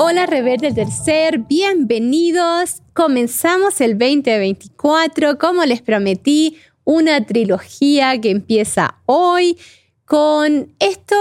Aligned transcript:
Hola 0.00 0.26
rebeldes 0.26 0.76
del 0.76 0.92
ser, 0.92 1.38
bienvenidos. 1.38 2.82
Comenzamos 2.92 3.80
el 3.80 3.98
2024, 3.98 5.38
como 5.38 5.64
les 5.64 5.82
prometí, 5.82 6.56
una 6.84 7.26
trilogía 7.26 8.20
que 8.20 8.30
empieza 8.30 9.00
hoy 9.06 9.58
con 10.04 10.72
esto 10.78 11.16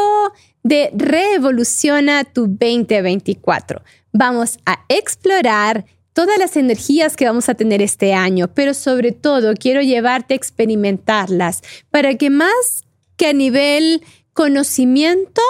de 0.61 0.91
revoluciona 0.93 2.23
tu 2.23 2.41
2024. 2.41 3.81
Vamos 4.13 4.59
a 4.67 4.85
explorar 4.89 5.85
todas 6.13 6.37
las 6.37 6.55
energías 6.55 7.15
que 7.15 7.25
vamos 7.25 7.49
a 7.49 7.55
tener 7.55 7.81
este 7.81 8.13
año, 8.13 8.53
pero 8.53 8.75
sobre 8.75 9.11
todo 9.11 9.55
quiero 9.55 9.81
llevarte 9.81 10.35
a 10.35 10.37
experimentarlas 10.37 11.63
para 11.89 12.13
que 12.13 12.29
más 12.29 12.85
que 13.15 13.25
a 13.25 13.33
nivel 13.33 14.03
conocimiento, 14.33 15.41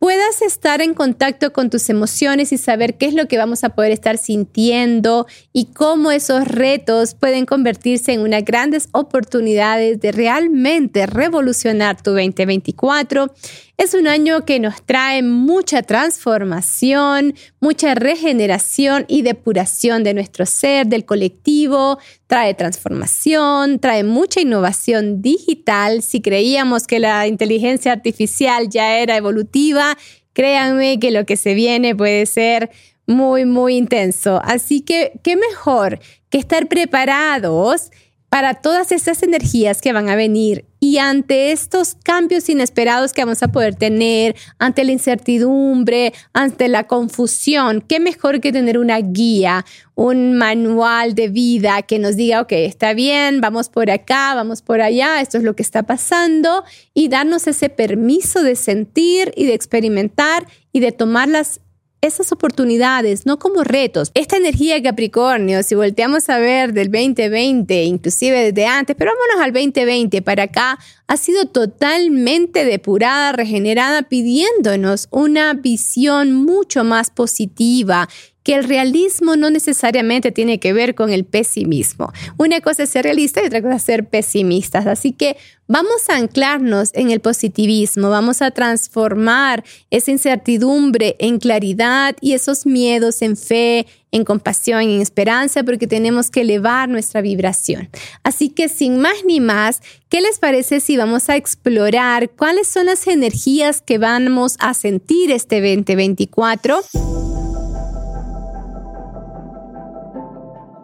puedas 0.00 0.40
estar 0.40 0.80
en 0.80 0.94
contacto 0.94 1.52
con 1.52 1.68
tus 1.68 1.90
emociones 1.90 2.52
y 2.52 2.58
saber 2.58 2.96
qué 2.96 3.04
es 3.04 3.14
lo 3.14 3.28
que 3.28 3.36
vamos 3.36 3.64
a 3.64 3.68
poder 3.68 3.92
estar 3.92 4.16
sintiendo 4.16 5.26
y 5.52 5.66
cómo 5.66 6.10
esos 6.10 6.48
retos 6.48 7.14
pueden 7.14 7.44
convertirse 7.44 8.14
en 8.14 8.22
unas 8.22 8.42
grandes 8.42 8.88
oportunidades 8.92 10.00
de 10.00 10.10
realmente 10.10 11.06
revolucionar 11.06 12.02
tu 12.02 12.12
2024 12.12 13.30
es 13.80 13.94
un 13.94 14.06
año 14.06 14.44
que 14.44 14.60
nos 14.60 14.82
trae 14.82 15.22
mucha 15.22 15.82
transformación, 15.82 17.34
mucha 17.60 17.94
regeneración 17.94 19.06
y 19.08 19.22
depuración 19.22 20.04
de 20.04 20.12
nuestro 20.12 20.44
ser, 20.44 20.86
del 20.86 21.06
colectivo, 21.06 21.98
trae 22.26 22.52
transformación, 22.52 23.78
trae 23.78 24.04
mucha 24.04 24.42
innovación 24.42 25.22
digital. 25.22 26.02
Si 26.02 26.20
creíamos 26.20 26.86
que 26.86 26.98
la 26.98 27.26
inteligencia 27.26 27.92
artificial 27.92 28.68
ya 28.68 28.98
era 28.98 29.16
evolutiva, 29.16 29.96
créanme 30.34 30.98
que 31.00 31.10
lo 31.10 31.24
que 31.24 31.38
se 31.38 31.54
viene 31.54 31.96
puede 31.96 32.26
ser 32.26 32.68
muy, 33.06 33.46
muy 33.46 33.76
intenso. 33.78 34.42
Así 34.44 34.82
que, 34.82 35.18
¿qué 35.22 35.36
mejor 35.36 36.00
que 36.28 36.36
estar 36.36 36.68
preparados? 36.68 37.90
Para 38.30 38.54
todas 38.54 38.92
esas 38.92 39.22
energías 39.24 39.82
que 39.82 39.92
van 39.92 40.08
a 40.08 40.14
venir 40.14 40.64
y 40.78 40.98
ante 40.98 41.50
estos 41.50 41.96
cambios 42.02 42.48
inesperados 42.48 43.12
que 43.12 43.22
vamos 43.22 43.42
a 43.42 43.48
poder 43.48 43.74
tener, 43.74 44.36
ante 44.58 44.84
la 44.84 44.92
incertidumbre, 44.92 46.14
ante 46.32 46.68
la 46.68 46.86
confusión, 46.86 47.84
qué 47.86 47.98
mejor 48.00 48.40
que 48.40 48.52
tener 48.52 48.78
una 48.78 48.98
guía, 48.98 49.66
un 49.96 50.38
manual 50.38 51.14
de 51.14 51.28
vida 51.28 51.82
que 51.82 51.98
nos 51.98 52.16
diga, 52.16 52.40
ok, 52.40 52.52
está 52.52 52.94
bien, 52.94 53.40
vamos 53.40 53.68
por 53.68 53.90
acá, 53.90 54.34
vamos 54.36 54.62
por 54.62 54.80
allá, 54.80 55.20
esto 55.20 55.36
es 55.36 55.44
lo 55.44 55.54
que 55.54 55.62
está 55.64 55.82
pasando 55.82 56.64
y 56.94 57.08
darnos 57.08 57.48
ese 57.48 57.68
permiso 57.68 58.44
de 58.44 58.54
sentir 58.54 59.32
y 59.36 59.44
de 59.46 59.54
experimentar 59.54 60.46
y 60.72 60.78
de 60.78 60.92
tomar 60.92 61.28
las 61.28 61.60
esas 62.02 62.32
oportunidades, 62.32 63.26
no 63.26 63.38
como 63.38 63.62
retos. 63.62 64.10
Esta 64.14 64.36
energía 64.36 64.82
Capricornio, 64.82 65.62
si 65.62 65.74
volteamos 65.74 66.28
a 66.30 66.38
ver 66.38 66.72
del 66.72 66.90
2020, 66.90 67.84
inclusive 67.84 68.52
desde 68.52 68.66
antes, 68.66 68.96
pero 68.96 69.12
vámonos 69.12 69.44
al 69.44 69.52
2020 69.52 70.22
para 70.22 70.44
acá, 70.44 70.78
ha 71.06 71.16
sido 71.16 71.46
totalmente 71.46 72.64
depurada, 72.64 73.32
regenerada, 73.32 74.02
pidiéndonos 74.02 75.08
una 75.10 75.54
visión 75.54 76.32
mucho 76.32 76.84
más 76.84 77.10
positiva 77.10 78.08
que 78.42 78.54
el 78.54 78.64
realismo 78.64 79.36
no 79.36 79.50
necesariamente 79.50 80.32
tiene 80.32 80.58
que 80.58 80.72
ver 80.72 80.94
con 80.94 81.10
el 81.10 81.24
pesimismo. 81.24 82.12
Una 82.38 82.60
cosa 82.60 82.84
es 82.84 82.90
ser 82.90 83.04
realista 83.04 83.42
y 83.42 83.46
otra 83.46 83.62
cosa 83.62 83.78
ser 83.78 84.08
pesimistas. 84.08 84.86
Así 84.86 85.12
que 85.12 85.36
vamos 85.66 86.08
a 86.08 86.16
anclarnos 86.16 86.90
en 86.94 87.10
el 87.10 87.20
positivismo, 87.20 88.08
vamos 88.08 88.40
a 88.42 88.50
transformar 88.50 89.62
esa 89.90 90.10
incertidumbre 90.10 91.16
en 91.18 91.38
claridad 91.38 92.16
y 92.20 92.32
esos 92.32 92.66
miedos 92.66 93.22
en 93.22 93.36
fe, 93.36 93.86
en 94.10 94.24
compasión, 94.24 94.80
en 94.80 95.00
esperanza, 95.00 95.62
porque 95.62 95.86
tenemos 95.86 96.30
que 96.30 96.40
elevar 96.40 96.88
nuestra 96.88 97.20
vibración. 97.20 97.88
Así 98.24 98.48
que 98.48 98.68
sin 98.68 98.98
más 98.98 99.24
ni 99.24 99.38
más, 99.38 99.80
¿qué 100.08 100.20
les 100.20 100.38
parece 100.38 100.80
si 100.80 100.96
vamos 100.96 101.28
a 101.28 101.36
explorar 101.36 102.30
cuáles 102.30 102.68
son 102.68 102.86
las 102.86 103.06
energías 103.06 103.82
que 103.82 103.98
vamos 103.98 104.56
a 104.58 104.74
sentir 104.74 105.30
este 105.30 105.60
2024? 105.60 106.80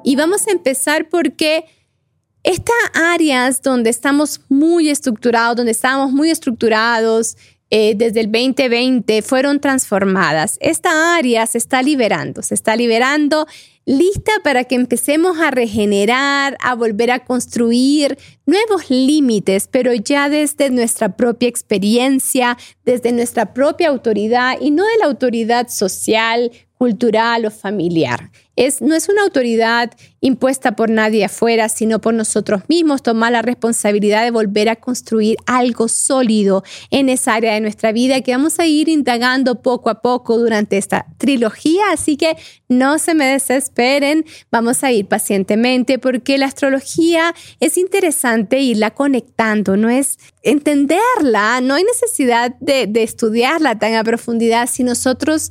Y 0.06 0.14
vamos 0.14 0.46
a 0.46 0.52
empezar 0.52 1.08
porque 1.08 1.64
estas 2.44 2.76
áreas 2.94 3.60
donde 3.60 3.90
estamos 3.90 4.40
muy 4.48 4.88
estructurados, 4.88 5.56
donde 5.56 5.72
estábamos 5.72 6.12
muy 6.12 6.30
estructurados 6.30 7.36
eh, 7.70 7.94
desde 7.96 8.20
el 8.20 8.30
2020, 8.30 9.20
fueron 9.22 9.58
transformadas. 9.58 10.58
Esta 10.60 11.16
área 11.16 11.44
se 11.48 11.58
está 11.58 11.82
liberando, 11.82 12.40
se 12.42 12.54
está 12.54 12.76
liberando 12.76 13.48
lista 13.84 14.30
para 14.44 14.62
que 14.62 14.76
empecemos 14.76 15.40
a 15.40 15.50
regenerar, 15.50 16.56
a 16.60 16.76
volver 16.76 17.10
a 17.10 17.24
construir 17.24 18.16
nuevos 18.46 18.88
límites, 18.90 19.68
pero 19.68 19.92
ya 19.92 20.28
desde 20.28 20.70
nuestra 20.70 21.16
propia 21.16 21.48
experiencia, 21.48 22.56
desde 22.84 23.10
nuestra 23.10 23.52
propia 23.52 23.88
autoridad 23.88 24.56
y 24.60 24.70
no 24.70 24.84
de 24.84 24.98
la 25.00 25.06
autoridad 25.06 25.66
social, 25.68 26.52
cultural 26.78 27.46
o 27.46 27.50
familiar. 27.50 28.30
No 28.80 28.94
es 28.94 29.08
una 29.10 29.22
autoridad 29.22 29.92
impuesta 30.20 30.72
por 30.76 30.88
nadie 30.88 31.26
afuera, 31.26 31.68
sino 31.68 32.00
por 32.00 32.14
nosotros 32.14 32.62
mismos, 32.68 33.02
tomar 33.02 33.32
la 33.32 33.42
responsabilidad 33.42 34.24
de 34.24 34.30
volver 34.30 34.70
a 34.70 34.76
construir 34.76 35.36
algo 35.44 35.88
sólido 35.88 36.64
en 36.90 37.10
esa 37.10 37.34
área 37.34 37.52
de 37.52 37.60
nuestra 37.60 37.92
vida 37.92 38.22
que 38.22 38.32
vamos 38.32 38.58
a 38.58 38.66
ir 38.66 38.88
indagando 38.88 39.60
poco 39.60 39.90
a 39.90 40.00
poco 40.00 40.38
durante 40.38 40.78
esta 40.78 41.04
trilogía. 41.18 41.84
Así 41.92 42.16
que 42.16 42.36
no 42.68 42.98
se 42.98 43.14
me 43.14 43.26
desesperen, 43.26 44.24
vamos 44.50 44.82
a 44.82 44.90
ir 44.90 45.06
pacientemente 45.06 45.98
porque 45.98 46.38
la 46.38 46.46
astrología 46.46 47.34
es 47.60 47.76
interesante 47.76 48.60
irla 48.60 48.92
conectando, 48.92 49.76
no 49.76 49.90
es 49.90 50.18
entenderla, 50.42 51.60
no 51.60 51.74
hay 51.74 51.84
necesidad 51.84 52.54
de 52.60 53.02
estudiarla 53.02 53.78
tan 53.78 53.94
a 53.94 54.02
profundidad. 54.02 54.66
Si 54.66 54.82
nosotros 54.82 55.50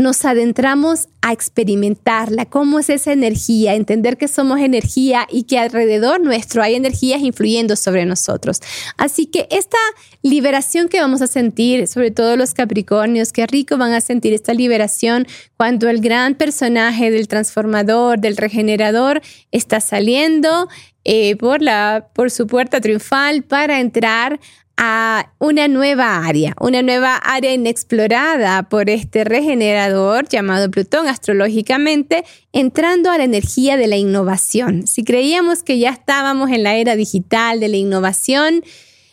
nos 0.00 0.24
adentramos 0.24 1.08
a 1.22 1.32
experimentarla, 1.32 2.46
cómo 2.46 2.78
es 2.78 2.88
esa 2.88 3.12
energía, 3.12 3.74
entender 3.74 4.16
que 4.16 4.26
somos 4.26 4.60
energía 4.60 5.26
y 5.30 5.44
que 5.44 5.58
alrededor 5.58 6.20
nuestro 6.20 6.62
hay 6.62 6.74
energías 6.74 7.20
influyendo 7.20 7.76
sobre 7.76 8.06
nosotros. 8.06 8.60
Así 8.96 9.26
que 9.26 9.46
esta 9.50 9.78
liberación 10.22 10.88
que 10.88 11.00
vamos 11.00 11.22
a 11.22 11.26
sentir, 11.26 11.86
sobre 11.86 12.10
todo 12.10 12.36
los 12.36 12.54
Capricornios, 12.54 13.32
qué 13.32 13.46
rico 13.46 13.76
van 13.76 13.92
a 13.92 14.00
sentir 14.00 14.32
esta 14.32 14.54
liberación 14.54 15.26
cuando 15.56 15.88
el 15.88 16.00
gran 16.00 16.34
personaje 16.34 17.10
del 17.10 17.28
transformador, 17.28 18.18
del 18.18 18.36
regenerador, 18.36 19.20
está 19.52 19.80
saliendo 19.80 20.68
eh, 21.04 21.36
por, 21.36 21.62
la, 21.62 22.08
por 22.14 22.30
su 22.30 22.46
puerta 22.46 22.80
triunfal 22.80 23.42
para 23.42 23.80
entrar 23.80 24.38
a 24.76 25.32
una 25.38 25.68
nueva 25.68 26.26
área, 26.26 26.54
una 26.60 26.82
nueva 26.82 27.16
área 27.16 27.52
inexplorada 27.52 28.68
por 28.68 28.88
este 28.88 29.24
regenerador 29.24 30.28
llamado 30.28 30.70
Plutón 30.70 31.06
astrológicamente, 31.06 32.24
entrando 32.52 33.10
a 33.10 33.18
la 33.18 33.24
energía 33.24 33.76
de 33.76 33.86
la 33.86 33.96
innovación. 33.96 34.86
Si 34.86 35.04
creíamos 35.04 35.62
que 35.62 35.78
ya 35.78 35.90
estábamos 35.90 36.50
en 36.50 36.62
la 36.62 36.76
era 36.76 36.96
digital 36.96 37.60
de 37.60 37.68
la 37.68 37.76
innovación, 37.76 38.62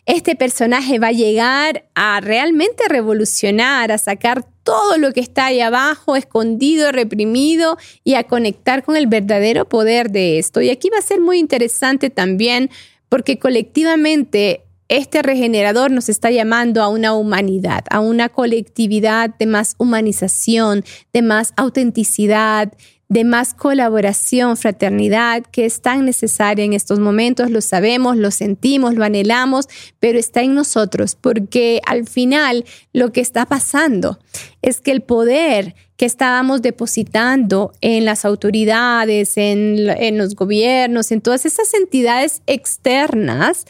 este 0.07 0.37
personaje 0.37 0.99
va 0.99 1.07
a 1.07 1.11
llegar 1.11 1.83
a 1.93 2.21
realmente 2.21 2.85
revolucionar, 2.87 3.91
a 3.91 3.97
sacar 3.97 4.45
todo 4.63 4.97
lo 4.97 5.11
que 5.11 5.19
está 5.19 5.47
ahí 5.47 5.59
abajo, 5.59 6.15
escondido, 6.15 6.93
reprimido, 6.93 7.77
y 8.05 8.13
a 8.13 8.23
conectar 8.23 8.83
con 8.83 8.95
el 8.95 9.07
verdadero 9.07 9.67
poder 9.67 10.09
de 10.09 10.39
esto. 10.39 10.61
Y 10.61 10.69
aquí 10.69 10.89
va 10.89 10.99
a 10.99 11.01
ser 11.01 11.19
muy 11.19 11.39
interesante 11.39 12.09
también 12.09 12.69
porque 13.09 13.37
colectivamente 13.37 14.66
este 14.89 15.21
regenerador 15.21 15.91
nos 15.91 16.09
está 16.09 16.31
llamando 16.31 16.81
a 16.81 16.87
una 16.87 17.13
humanidad, 17.13 17.83
a 17.89 17.99
una 17.99 18.29
colectividad 18.29 19.35
de 19.37 19.45
más 19.45 19.75
humanización, 19.77 20.83
de 21.13 21.21
más 21.21 21.53
autenticidad, 21.57 22.71
de 23.09 23.23
más 23.23 23.53
colaboración, 23.53 24.57
fraternidad, 24.57 25.43
que 25.43 25.65
es 25.65 25.81
tan 25.81 26.05
necesaria 26.05 26.65
en 26.65 26.73
estos 26.73 26.99
momentos, 26.99 27.49
lo 27.49 27.61
sabemos, 27.61 28.17
lo 28.17 28.31
sentimos, 28.31 28.95
lo 28.95 29.05
anhelamos, 29.05 29.67
pero 29.99 30.19
está 30.19 30.41
en 30.41 30.55
nosotros, 30.55 31.15
porque 31.19 31.81
al 31.85 32.05
final 32.05 32.65
lo 32.91 33.13
que 33.13 33.21
está 33.21 33.45
pasando 33.45 34.19
es 34.61 34.81
que 34.81 34.91
el 34.91 35.01
poder 35.01 35.75
que 35.95 36.05
estábamos 36.05 36.61
depositando 36.61 37.71
en 37.81 38.03
las 38.05 38.25
autoridades, 38.25 39.37
en, 39.37 39.89
en 39.89 40.17
los 40.17 40.35
gobiernos, 40.35 41.11
en 41.11 41.21
todas 41.21 41.45
esas 41.45 41.73
entidades 41.73 42.41
externas, 42.45 43.65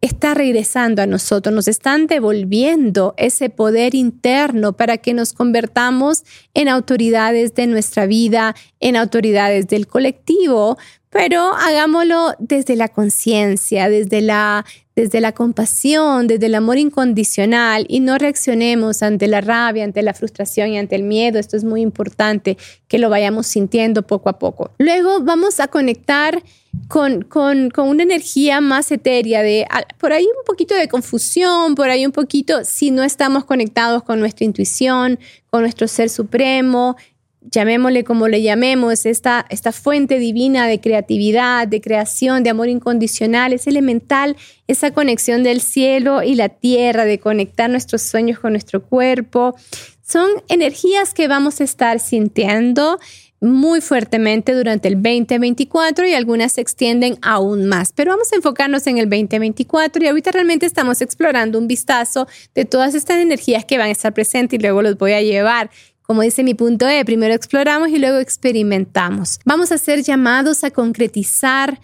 está 0.00 0.34
regresando 0.34 1.02
a 1.02 1.06
nosotros, 1.06 1.54
nos 1.54 1.68
están 1.68 2.06
devolviendo 2.06 3.14
ese 3.16 3.50
poder 3.50 3.94
interno 3.94 4.72
para 4.74 4.98
que 4.98 5.14
nos 5.14 5.32
convertamos 5.32 6.24
en 6.54 6.68
autoridades 6.68 7.54
de 7.54 7.66
nuestra 7.66 8.06
vida, 8.06 8.54
en 8.80 8.96
autoridades 8.96 9.66
del 9.66 9.86
colectivo, 9.86 10.78
pero 11.10 11.52
hagámoslo 11.54 12.34
desde 12.38 12.76
la 12.76 12.88
conciencia, 12.88 13.88
desde 13.88 14.20
la 14.20 14.64
desde 14.98 15.20
la 15.20 15.30
compasión, 15.30 16.26
desde 16.26 16.46
el 16.46 16.56
amor 16.56 16.76
incondicional 16.76 17.86
y 17.88 18.00
no 18.00 18.18
reaccionemos 18.18 19.04
ante 19.04 19.28
la 19.28 19.40
rabia, 19.40 19.84
ante 19.84 20.02
la 20.02 20.12
frustración 20.12 20.70
y 20.70 20.78
ante 20.78 20.96
el 20.96 21.04
miedo. 21.04 21.38
Esto 21.38 21.56
es 21.56 21.62
muy 21.62 21.82
importante 21.82 22.58
que 22.88 22.98
lo 22.98 23.08
vayamos 23.08 23.46
sintiendo 23.46 24.02
poco 24.02 24.28
a 24.28 24.40
poco. 24.40 24.72
Luego 24.78 25.20
vamos 25.20 25.60
a 25.60 25.68
conectar 25.68 26.42
con, 26.86 27.22
con, 27.22 27.70
con, 27.70 27.88
una 27.88 28.02
energía 28.02 28.60
más 28.60 28.90
etérea, 28.92 29.42
de 29.42 29.66
por 29.98 30.12
ahí 30.12 30.24
un 30.24 30.44
poquito 30.46 30.74
de 30.74 30.88
confusión, 30.88 31.74
por 31.74 31.90
ahí 31.90 32.06
un 32.06 32.12
poquito, 32.12 32.64
si 32.64 32.90
no 32.90 33.02
estamos 33.02 33.44
conectados 33.44 34.02
con 34.02 34.20
nuestra 34.20 34.44
intuición, 34.44 35.18
con 35.50 35.62
nuestro 35.62 35.88
ser 35.88 36.08
supremo, 36.10 36.96
llamémosle 37.50 38.04
como 38.04 38.28
le 38.28 38.42
llamemos, 38.42 39.06
esta, 39.06 39.46
esta 39.48 39.72
fuente 39.72 40.18
divina 40.18 40.66
de 40.66 40.80
creatividad, 40.80 41.66
de 41.66 41.80
creación, 41.80 42.42
de 42.42 42.50
amor 42.50 42.68
incondicional, 42.68 43.52
es 43.52 43.66
elemental 43.66 44.36
esa 44.66 44.90
conexión 44.90 45.42
del 45.42 45.60
cielo 45.60 46.22
y 46.22 46.34
la 46.34 46.48
tierra, 46.48 47.04
de 47.04 47.18
conectar 47.18 47.70
nuestros 47.70 48.02
sueños 48.02 48.38
con 48.38 48.52
nuestro 48.52 48.82
cuerpo. 48.82 49.56
Son 50.02 50.28
energías 50.48 51.14
que 51.14 51.28
vamos 51.28 51.60
a 51.60 51.64
estar 51.64 52.00
sintiendo 52.00 52.98
muy 53.40 53.80
fuertemente 53.80 54.54
durante 54.54 54.88
el 54.88 54.94
2024 54.94 56.06
y 56.06 56.14
algunas 56.14 56.52
se 56.52 56.60
extienden 56.60 57.18
aún 57.22 57.66
más. 57.66 57.92
Pero 57.92 58.12
vamos 58.12 58.32
a 58.32 58.36
enfocarnos 58.36 58.86
en 58.86 58.98
el 58.98 59.08
2024 59.08 60.02
y 60.02 60.06
ahorita 60.08 60.32
realmente 60.32 60.66
estamos 60.66 61.00
explorando 61.00 61.58
un 61.58 61.68
vistazo 61.68 62.26
de 62.54 62.64
todas 62.64 62.94
estas 62.94 63.18
energías 63.18 63.64
que 63.64 63.78
van 63.78 63.88
a 63.88 63.92
estar 63.92 64.12
presentes 64.12 64.58
y 64.58 64.62
luego 64.62 64.82
los 64.82 64.98
voy 64.98 65.12
a 65.12 65.22
llevar 65.22 65.70
como 66.02 66.22
dice 66.22 66.42
mi 66.42 66.54
punto 66.54 66.88
E, 66.88 67.04
primero 67.04 67.34
exploramos 67.34 67.90
y 67.90 67.98
luego 67.98 68.16
experimentamos. 68.16 69.40
Vamos 69.44 69.72
a 69.72 69.76
ser 69.76 70.02
llamados 70.02 70.64
a 70.64 70.70
concretizar 70.70 71.78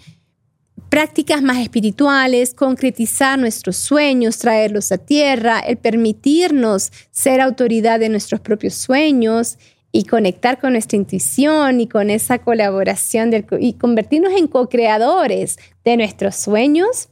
prácticas 0.89 1.43
más 1.43 1.59
espirituales, 1.59 2.55
concretizar 2.55 3.39
nuestros 3.39 3.77
sueños, 3.77 4.39
traerlos 4.39 4.93
a 4.93 4.97
tierra, 4.97 5.61
el 5.61 5.77
permitirnos 5.77 6.91
ser 7.11 7.43
autoridad 7.43 8.01
de 8.01 8.09
nuestros 8.09 8.41
propios 8.41 8.75
sueños 8.75 9.59
y 9.97 10.07
conectar 10.07 10.61
con 10.61 10.73
nuestra 10.73 10.97
intuición 10.97 11.81
y 11.81 11.87
con 11.87 12.11
esa 12.11 12.41
colaboración 12.41 13.31
y 13.61 13.75
convertirnos 13.75 14.33
en 14.33 14.49
co-creadores 14.49 15.57
de 15.85 15.97
nuestros 15.97 16.35
sueños. 16.35 17.09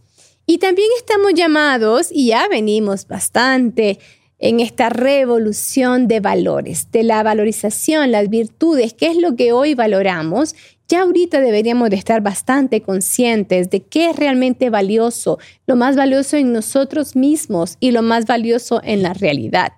Y 0.46 0.58
también 0.58 0.88
estamos 0.98 1.32
llamados, 1.32 2.08
y 2.10 2.26
ya 2.26 2.48
venimos 2.48 3.06
bastante 3.06 4.00
en 4.40 4.58
esta 4.58 4.88
revolución 4.88 6.08
de 6.08 6.18
valores, 6.18 6.90
de 6.90 7.04
la 7.04 7.22
valorización, 7.22 8.10
las 8.10 8.28
virtudes, 8.28 8.94
qué 8.94 9.06
es 9.06 9.16
lo 9.16 9.36
que 9.36 9.52
hoy 9.52 9.74
valoramos, 9.74 10.56
ya 10.88 11.02
ahorita 11.02 11.40
deberíamos 11.40 11.88
de 11.88 11.96
estar 11.96 12.20
bastante 12.20 12.82
conscientes 12.82 13.70
de 13.70 13.84
qué 13.84 14.10
es 14.10 14.16
realmente 14.16 14.70
valioso, 14.70 15.38
lo 15.68 15.76
más 15.76 15.94
valioso 15.94 16.36
en 16.36 16.52
nosotros 16.52 17.14
mismos 17.14 17.76
y 17.78 17.92
lo 17.92 18.02
más 18.02 18.26
valioso 18.26 18.80
en 18.82 19.04
la 19.04 19.14
realidad. 19.14 19.72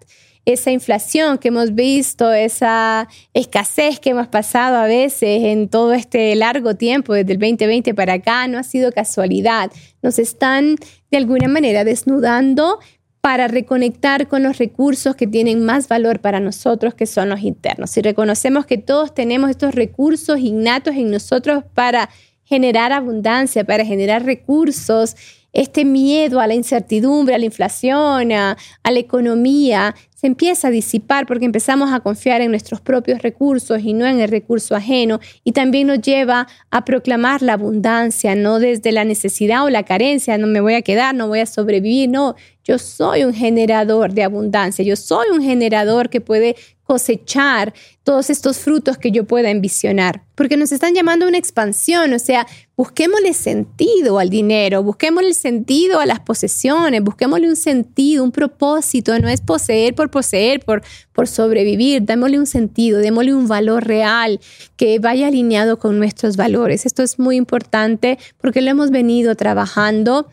Esa 0.45 0.71
inflación 0.71 1.39
que 1.39 1.49
hemos 1.49 1.75
visto, 1.75 2.33
esa 2.33 3.09
escasez 3.33 3.99
que 3.99 4.11
hemos 4.11 4.29
pasado 4.29 4.77
a 4.77 4.87
veces 4.87 5.43
en 5.45 5.69
todo 5.69 5.95
este 5.95 6.35
largo 6.37 6.75
tiempo, 6.75 7.15
desde 7.15 7.33
el 7.33 7.39
2020 7.39 7.95
para 7.95 8.15
acá, 8.15 8.47
no 8.47 8.59
ha 8.59 8.63
sido 8.63 8.93
casualidad. 8.93 9.73
Nos 10.03 10.19
están 10.19 10.77
de 11.11 11.17
alguna 11.17 11.49
manera 11.49 11.85
desnudando 11.85 12.79
para 13.25 13.49
reconectar 13.49 14.29
con 14.29 14.43
los 14.43 14.59
recursos 14.59 15.17
que 15.17 15.27
tienen 15.27 15.65
más 15.65 15.89
valor 15.89 16.21
para 16.21 16.41
nosotros, 16.41 16.93
que 16.93 17.07
son 17.07 17.31
los 17.31 17.41
internos. 17.41 17.89
Si 17.89 18.03
reconocemos 18.03 18.67
que 18.67 18.77
todos 18.77 19.15
tenemos 19.15 19.49
estos 19.49 19.75
recursos 19.75 20.39
innatos 20.41 20.95
en 20.95 21.11
nosotros 21.11 21.65
para 21.73 22.11
generar 22.45 22.93
abundancia, 22.93 23.65
para 23.65 23.87
generar 23.87 24.27
recursos, 24.27 25.17
este 25.55 25.85
miedo 25.85 26.41
a 26.41 26.47
la 26.47 26.55
incertidumbre, 26.55 27.35
a 27.35 27.39
la 27.39 27.47
inflación, 27.47 28.33
a, 28.33 28.57
la 28.85 28.99
economía, 28.99 29.95
se 30.25 30.29
empieza 30.29 30.69
a 30.69 30.71
disipar 30.71 31.27
porque 31.27 31.45
empezamos 31.45 31.93
a 31.93 32.01
confiar 32.01 32.41
en 32.41 32.51
nuestros 32.51 32.81
propios 32.81 33.21
recursos 33.21 33.83
y 33.85 33.93
no 33.93 34.07
en 34.07 34.21
el 34.21 34.31
recurso 34.31 34.75
ajeno. 34.75 35.21
Y 35.45 35.53
también 35.53 35.89
nos 35.89 36.01
lleva 36.01 36.49
a 36.71 36.87
proclamar 36.87 37.43
la 37.43 37.53
abundancia, 37.53 38.35
no 38.35 38.59
desde 38.59 38.91
la 38.91 39.05
necesidad 39.05 39.65
o 39.65 39.69
la 39.69 39.83
carencia, 39.83 40.39
no 40.39 40.47
me 40.47 40.63
voy 40.63 40.77
a 40.77 40.81
quedar, 40.81 41.15
no 41.15 41.29
voy 41.29 41.41
a 41.41 41.47
sobrevivir, 41.47 42.09
no, 42.09 42.37
yo 42.65 42.79
soy 42.79 43.25
un 43.25 43.35
generador 43.35 44.15
de 44.15 44.23
abundancia, 44.23 44.83
yo 44.83 44.97
soy 44.97 45.27
un 45.31 45.43
generador 45.43 46.09
que 46.09 46.23
puede 46.23 46.57
cosechar 46.85 47.75
todos 48.05 48.29
estos 48.29 48.59
frutos 48.59 48.99
que 48.99 49.11
yo 49.11 49.25
pueda 49.25 49.51
envisionar, 49.51 50.23
porque 50.35 50.59
nos 50.59 50.71
están 50.73 50.95
llamando 50.95 51.25
a 51.25 51.29
una 51.29 51.39
expansión, 51.39 52.13
o 52.13 52.19
sea, 52.19 52.47
busquémosle 52.77 53.33
sentido 53.33 54.19
al 54.19 54.29
dinero, 54.29 54.83
busquémosle 54.83 55.33
sentido 55.33 56.01
a 56.01 56.07
las 56.07 56.21
posesiones, 56.21 57.03
busquémosle 57.03 57.49
un 57.49 57.57
sentido, 57.57 58.23
un 58.23 58.33
propósito, 58.33 59.19
no 59.19 59.29
es 59.29 59.41
poseer 59.41 59.95
por 59.95 60.11
poseer, 60.15 60.61
por, 60.61 60.83
por 61.13 61.27
sobrevivir, 61.27 62.03
démosle 62.03 62.39
un 62.39 62.47
sentido, 62.47 63.01
démosle 63.01 63.35
un 63.35 63.49
valor 63.49 63.85
real 63.85 64.39
que 64.77 65.01
vaya 65.01 65.27
alineado 65.27 65.81
con 65.81 65.99
nuestros 65.99 66.37
valores. 66.37 66.87
Esto 66.87 67.03
es 67.03 67.19
muy 67.19 67.35
importante 67.35 68.19
porque 68.39 68.63
lo 68.63 68.71
hemos 68.71 68.91
venido 68.91 69.35
trabajando 69.35 70.29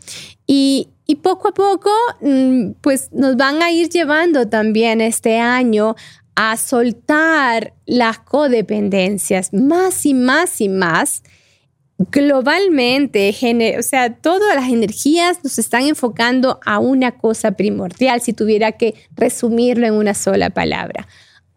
y, 0.46 0.90
y 1.08 1.16
poco 1.16 1.48
a 1.48 1.54
poco, 1.54 1.90
mm, 2.22 2.74
pues 2.82 3.10
nos 3.12 3.36
van 3.38 3.64
a 3.64 3.72
ir 3.72 3.90
llevando 3.90 4.48
también 4.48 5.02
este 5.02 5.40
año 5.40 5.96
a 6.36 6.58
soltar 6.58 7.74
las 7.88 8.20
codependencias 8.20 9.52
más 9.52 10.06
y 10.06 10.14
más 10.14 10.62
y 10.62 10.70
más 10.70 11.24
globalmente, 12.10 13.36
o 13.78 13.84
sea, 13.84 14.16
todas 14.16 14.56
las 14.56 14.70
energías 14.70 15.44
nos 15.44 15.60
están 15.60 15.84
enfocando 15.84 16.60
a 16.66 16.80
una 16.80 17.12
cosa 17.12 17.52
primordial, 17.52 18.22
si 18.22 18.34
tuviera 18.34 18.72
que 18.72 18.96
resumirlo 19.16 19.86
en 19.86 19.94
una 19.94 20.14
sola 20.14 20.50
palabra, 20.50 21.08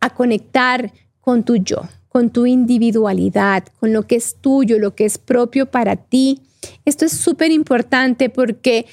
a 0.01 0.11
conectar 0.11 0.93
con 1.21 1.45
tu 1.45 1.57
yo, 1.57 1.89
con 2.09 2.31
tu 2.31 2.47
individualidad, 2.47 3.65
con 3.81 3.93
lo 3.93 4.07
que 4.07 4.17
es 4.17 4.37
tuyo, 4.41 4.79
lo 4.79 4.95
que 4.95 5.05
es 5.05 5.19
propio 5.19 5.67
para 5.67 5.97
ti. 5.97 6.43
Esto 6.85 7.05
es 7.05 7.13
súper 7.13 7.51
importante 7.51 8.29
porque 8.29 8.87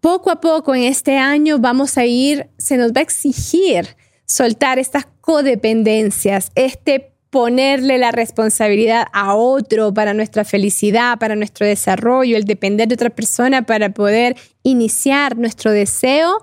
poco 0.00 0.30
a 0.30 0.40
poco 0.40 0.74
en 0.74 0.82
este 0.82 1.16
año 1.16 1.58
vamos 1.58 1.96
a 1.96 2.04
ir, 2.04 2.48
se 2.58 2.76
nos 2.76 2.92
va 2.92 3.00
a 3.00 3.02
exigir 3.02 3.86
soltar 4.26 4.78
estas 4.78 5.06
codependencias, 5.20 6.50
este 6.54 7.11
ponerle 7.32 7.96
la 7.96 8.12
responsabilidad 8.12 9.06
a 9.14 9.34
otro 9.34 9.94
para 9.94 10.12
nuestra 10.12 10.44
felicidad, 10.44 11.18
para 11.18 11.34
nuestro 11.34 11.66
desarrollo, 11.66 12.36
el 12.36 12.44
depender 12.44 12.88
de 12.88 12.94
otra 12.94 13.08
persona 13.08 13.62
para 13.62 13.88
poder 13.94 14.36
iniciar 14.62 15.38
nuestro 15.38 15.70
deseo, 15.70 16.42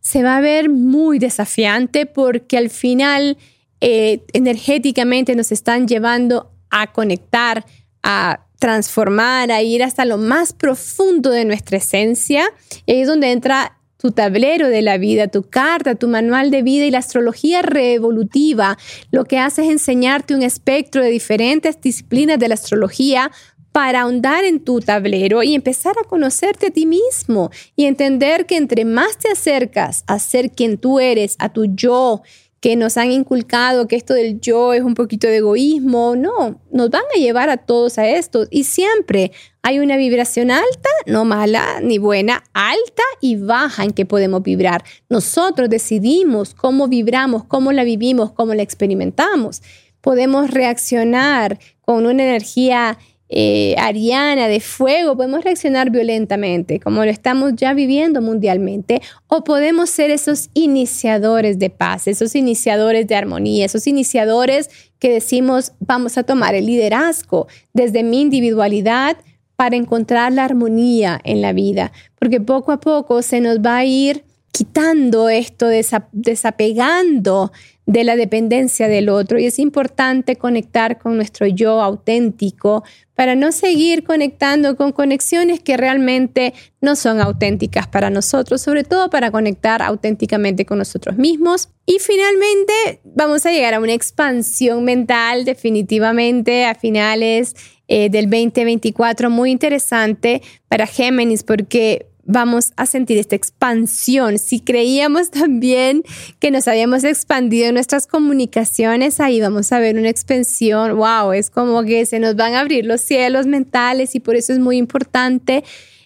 se 0.00 0.24
va 0.24 0.38
a 0.38 0.40
ver 0.40 0.68
muy 0.68 1.20
desafiante 1.20 2.06
porque 2.06 2.58
al 2.58 2.70
final 2.70 3.38
eh, 3.80 4.24
energéticamente 4.32 5.36
nos 5.36 5.52
están 5.52 5.86
llevando 5.86 6.50
a 6.70 6.92
conectar, 6.92 7.64
a 8.02 8.46
transformar, 8.58 9.52
a 9.52 9.62
ir 9.62 9.84
hasta 9.84 10.04
lo 10.04 10.18
más 10.18 10.52
profundo 10.52 11.30
de 11.30 11.44
nuestra 11.44 11.76
esencia. 11.76 12.52
Y 12.84 12.94
ahí 12.94 13.00
es 13.02 13.06
donde 13.06 13.30
entra 13.30 13.75
tu 13.96 14.10
tablero 14.10 14.68
de 14.68 14.82
la 14.82 14.98
vida, 14.98 15.28
tu 15.28 15.42
carta, 15.42 15.94
tu 15.94 16.08
manual 16.08 16.50
de 16.50 16.62
vida 16.62 16.84
y 16.84 16.90
la 16.90 16.98
astrología 16.98 17.62
revolutiva. 17.62 18.78
Lo 19.10 19.24
que 19.24 19.38
hace 19.38 19.62
es 19.62 19.70
enseñarte 19.70 20.34
un 20.34 20.42
espectro 20.42 21.02
de 21.02 21.10
diferentes 21.10 21.80
disciplinas 21.80 22.38
de 22.38 22.48
la 22.48 22.54
astrología 22.54 23.30
para 23.76 24.00
ahondar 24.00 24.44
en 24.44 24.60
tu 24.60 24.80
tablero 24.80 25.42
y 25.42 25.54
empezar 25.54 25.94
a 26.02 26.08
conocerte 26.08 26.68
a 26.68 26.70
ti 26.70 26.86
mismo 26.86 27.50
y 27.76 27.84
entender 27.84 28.46
que 28.46 28.56
entre 28.56 28.86
más 28.86 29.18
te 29.18 29.30
acercas 29.30 30.02
a 30.06 30.18
ser 30.18 30.52
quien 30.52 30.78
tú 30.78 30.98
eres, 30.98 31.36
a 31.38 31.50
tu 31.52 31.66
yo, 31.66 32.22
que 32.66 32.74
nos 32.74 32.96
han 32.96 33.12
inculcado 33.12 33.86
que 33.86 33.94
esto 33.94 34.12
del 34.12 34.40
yo 34.40 34.72
es 34.72 34.82
un 34.82 34.94
poquito 34.94 35.28
de 35.28 35.36
egoísmo. 35.36 36.16
No, 36.16 36.60
nos 36.72 36.90
van 36.90 37.04
a 37.14 37.16
llevar 37.16 37.48
a 37.48 37.58
todos 37.58 37.96
a 37.96 38.08
esto. 38.08 38.48
Y 38.50 38.64
siempre 38.64 39.30
hay 39.62 39.78
una 39.78 39.96
vibración 39.96 40.50
alta, 40.50 40.88
no 41.06 41.24
mala 41.24 41.78
ni 41.80 41.98
buena, 41.98 42.42
alta 42.54 43.04
y 43.20 43.36
baja 43.36 43.84
en 43.84 43.92
que 43.92 44.04
podemos 44.04 44.42
vibrar. 44.42 44.82
Nosotros 45.08 45.70
decidimos 45.70 46.54
cómo 46.54 46.88
vibramos, 46.88 47.44
cómo 47.44 47.70
la 47.70 47.84
vivimos, 47.84 48.32
cómo 48.32 48.52
la 48.52 48.62
experimentamos. 48.62 49.62
Podemos 50.00 50.50
reaccionar 50.50 51.60
con 51.82 52.04
una 52.04 52.24
energía 52.24 52.98
eh, 53.28 53.74
ariana, 53.78 54.46
de 54.46 54.60
fuego, 54.60 55.16
podemos 55.16 55.42
reaccionar 55.42 55.90
violentamente, 55.90 56.78
como 56.78 57.04
lo 57.04 57.10
estamos 57.10 57.54
ya 57.56 57.74
viviendo 57.74 58.22
mundialmente, 58.22 59.02
o 59.26 59.42
podemos 59.42 59.90
ser 59.90 60.10
esos 60.10 60.48
iniciadores 60.54 61.58
de 61.58 61.70
paz, 61.70 62.06
esos 62.06 62.36
iniciadores 62.36 63.06
de 63.08 63.16
armonía, 63.16 63.66
esos 63.66 63.86
iniciadores 63.86 64.70
que 64.98 65.10
decimos, 65.10 65.72
vamos 65.80 66.16
a 66.18 66.22
tomar 66.22 66.54
el 66.54 66.66
liderazgo 66.66 67.48
desde 67.72 68.02
mi 68.02 68.20
individualidad 68.20 69.16
para 69.56 69.76
encontrar 69.76 70.32
la 70.32 70.44
armonía 70.44 71.20
en 71.24 71.40
la 71.40 71.52
vida, 71.52 71.92
porque 72.18 72.40
poco 72.40 72.72
a 72.72 72.80
poco 72.80 73.22
se 73.22 73.40
nos 73.40 73.58
va 73.58 73.78
a 73.78 73.84
ir 73.84 74.24
quitando 74.52 75.28
esto, 75.28 75.66
desapegando 76.12 77.52
de 77.86 78.02
la 78.02 78.16
dependencia 78.16 78.88
del 78.88 79.08
otro 79.08 79.38
y 79.38 79.46
es 79.46 79.60
importante 79.60 80.36
conectar 80.36 80.98
con 80.98 81.16
nuestro 81.16 81.46
yo 81.46 81.80
auténtico 81.80 82.82
para 83.14 83.36
no 83.36 83.52
seguir 83.52 84.04
conectando 84.04 84.76
con 84.76 84.92
conexiones 84.92 85.60
que 85.60 85.76
realmente 85.76 86.52
no 86.80 86.96
son 86.96 87.20
auténticas 87.20 87.86
para 87.86 88.10
nosotros, 88.10 88.60
sobre 88.60 88.84
todo 88.84 89.08
para 89.08 89.30
conectar 89.30 89.82
auténticamente 89.82 90.66
con 90.66 90.78
nosotros 90.78 91.16
mismos. 91.16 91.70
Y 91.86 91.98
finalmente 92.00 93.00
vamos 93.04 93.46
a 93.46 93.52
llegar 93.52 93.72
a 93.72 93.80
una 93.80 93.94
expansión 93.94 94.84
mental 94.84 95.44
definitivamente 95.44 96.66
a 96.66 96.74
finales 96.74 97.54
eh, 97.88 98.10
del 98.10 98.28
2024 98.28 99.30
muy 99.30 99.52
interesante 99.52 100.42
para 100.68 100.86
Géminis 100.86 101.44
porque 101.44 102.08
vamos 102.26 102.72
a 102.76 102.86
sentir 102.86 103.18
esta 103.18 103.36
expansión. 103.36 104.38
Si 104.38 104.60
creíamos 104.60 105.30
también 105.30 106.02
que 106.38 106.50
nos 106.50 106.68
habíamos 106.68 107.04
expandido 107.04 107.68
en 107.68 107.74
nuestras 107.74 108.06
comunicaciones, 108.06 109.20
ahí 109.20 109.40
vamos 109.40 109.72
a 109.72 109.78
ver 109.78 109.96
una 109.96 110.10
expansión. 110.10 110.96
Wow, 110.96 111.32
es 111.32 111.50
como 111.50 111.82
que 111.84 112.04
se 112.06 112.18
nos 112.18 112.36
van 112.36 112.54
a 112.54 112.60
abrir 112.60 112.84
los 112.84 113.00
cielos 113.00 113.46
mentales 113.46 114.14
y 114.14 114.20
por 114.20 114.36
eso 114.36 114.52
es 114.52 114.58
muy 114.58 114.76
importante 114.76 115.64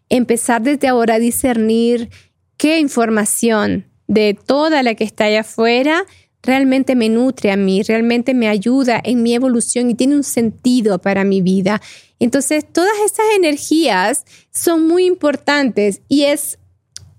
empezar 0.08 0.62
desde 0.62 0.88
ahora 0.88 1.14
a 1.14 1.18
discernir 1.18 2.10
qué 2.56 2.78
información 2.78 3.86
de 4.06 4.34
toda 4.34 4.82
la 4.82 4.94
que 4.94 5.04
está 5.04 5.24
allá 5.24 5.40
afuera 5.40 6.04
realmente 6.42 6.94
me 6.94 7.08
nutre 7.08 7.50
a 7.50 7.56
mí, 7.56 7.82
realmente 7.82 8.34
me 8.34 8.48
ayuda 8.48 9.00
en 9.02 9.22
mi 9.22 9.34
evolución 9.34 9.90
y 9.90 9.94
tiene 9.94 10.16
un 10.16 10.24
sentido 10.24 10.98
para 10.98 11.24
mi 11.24 11.42
vida. 11.42 11.80
Entonces, 12.18 12.64
todas 12.70 12.96
esas 13.04 13.26
energías 13.36 14.24
son 14.50 14.86
muy 14.86 15.06
importantes 15.06 16.02
y 16.08 16.24
es, 16.24 16.58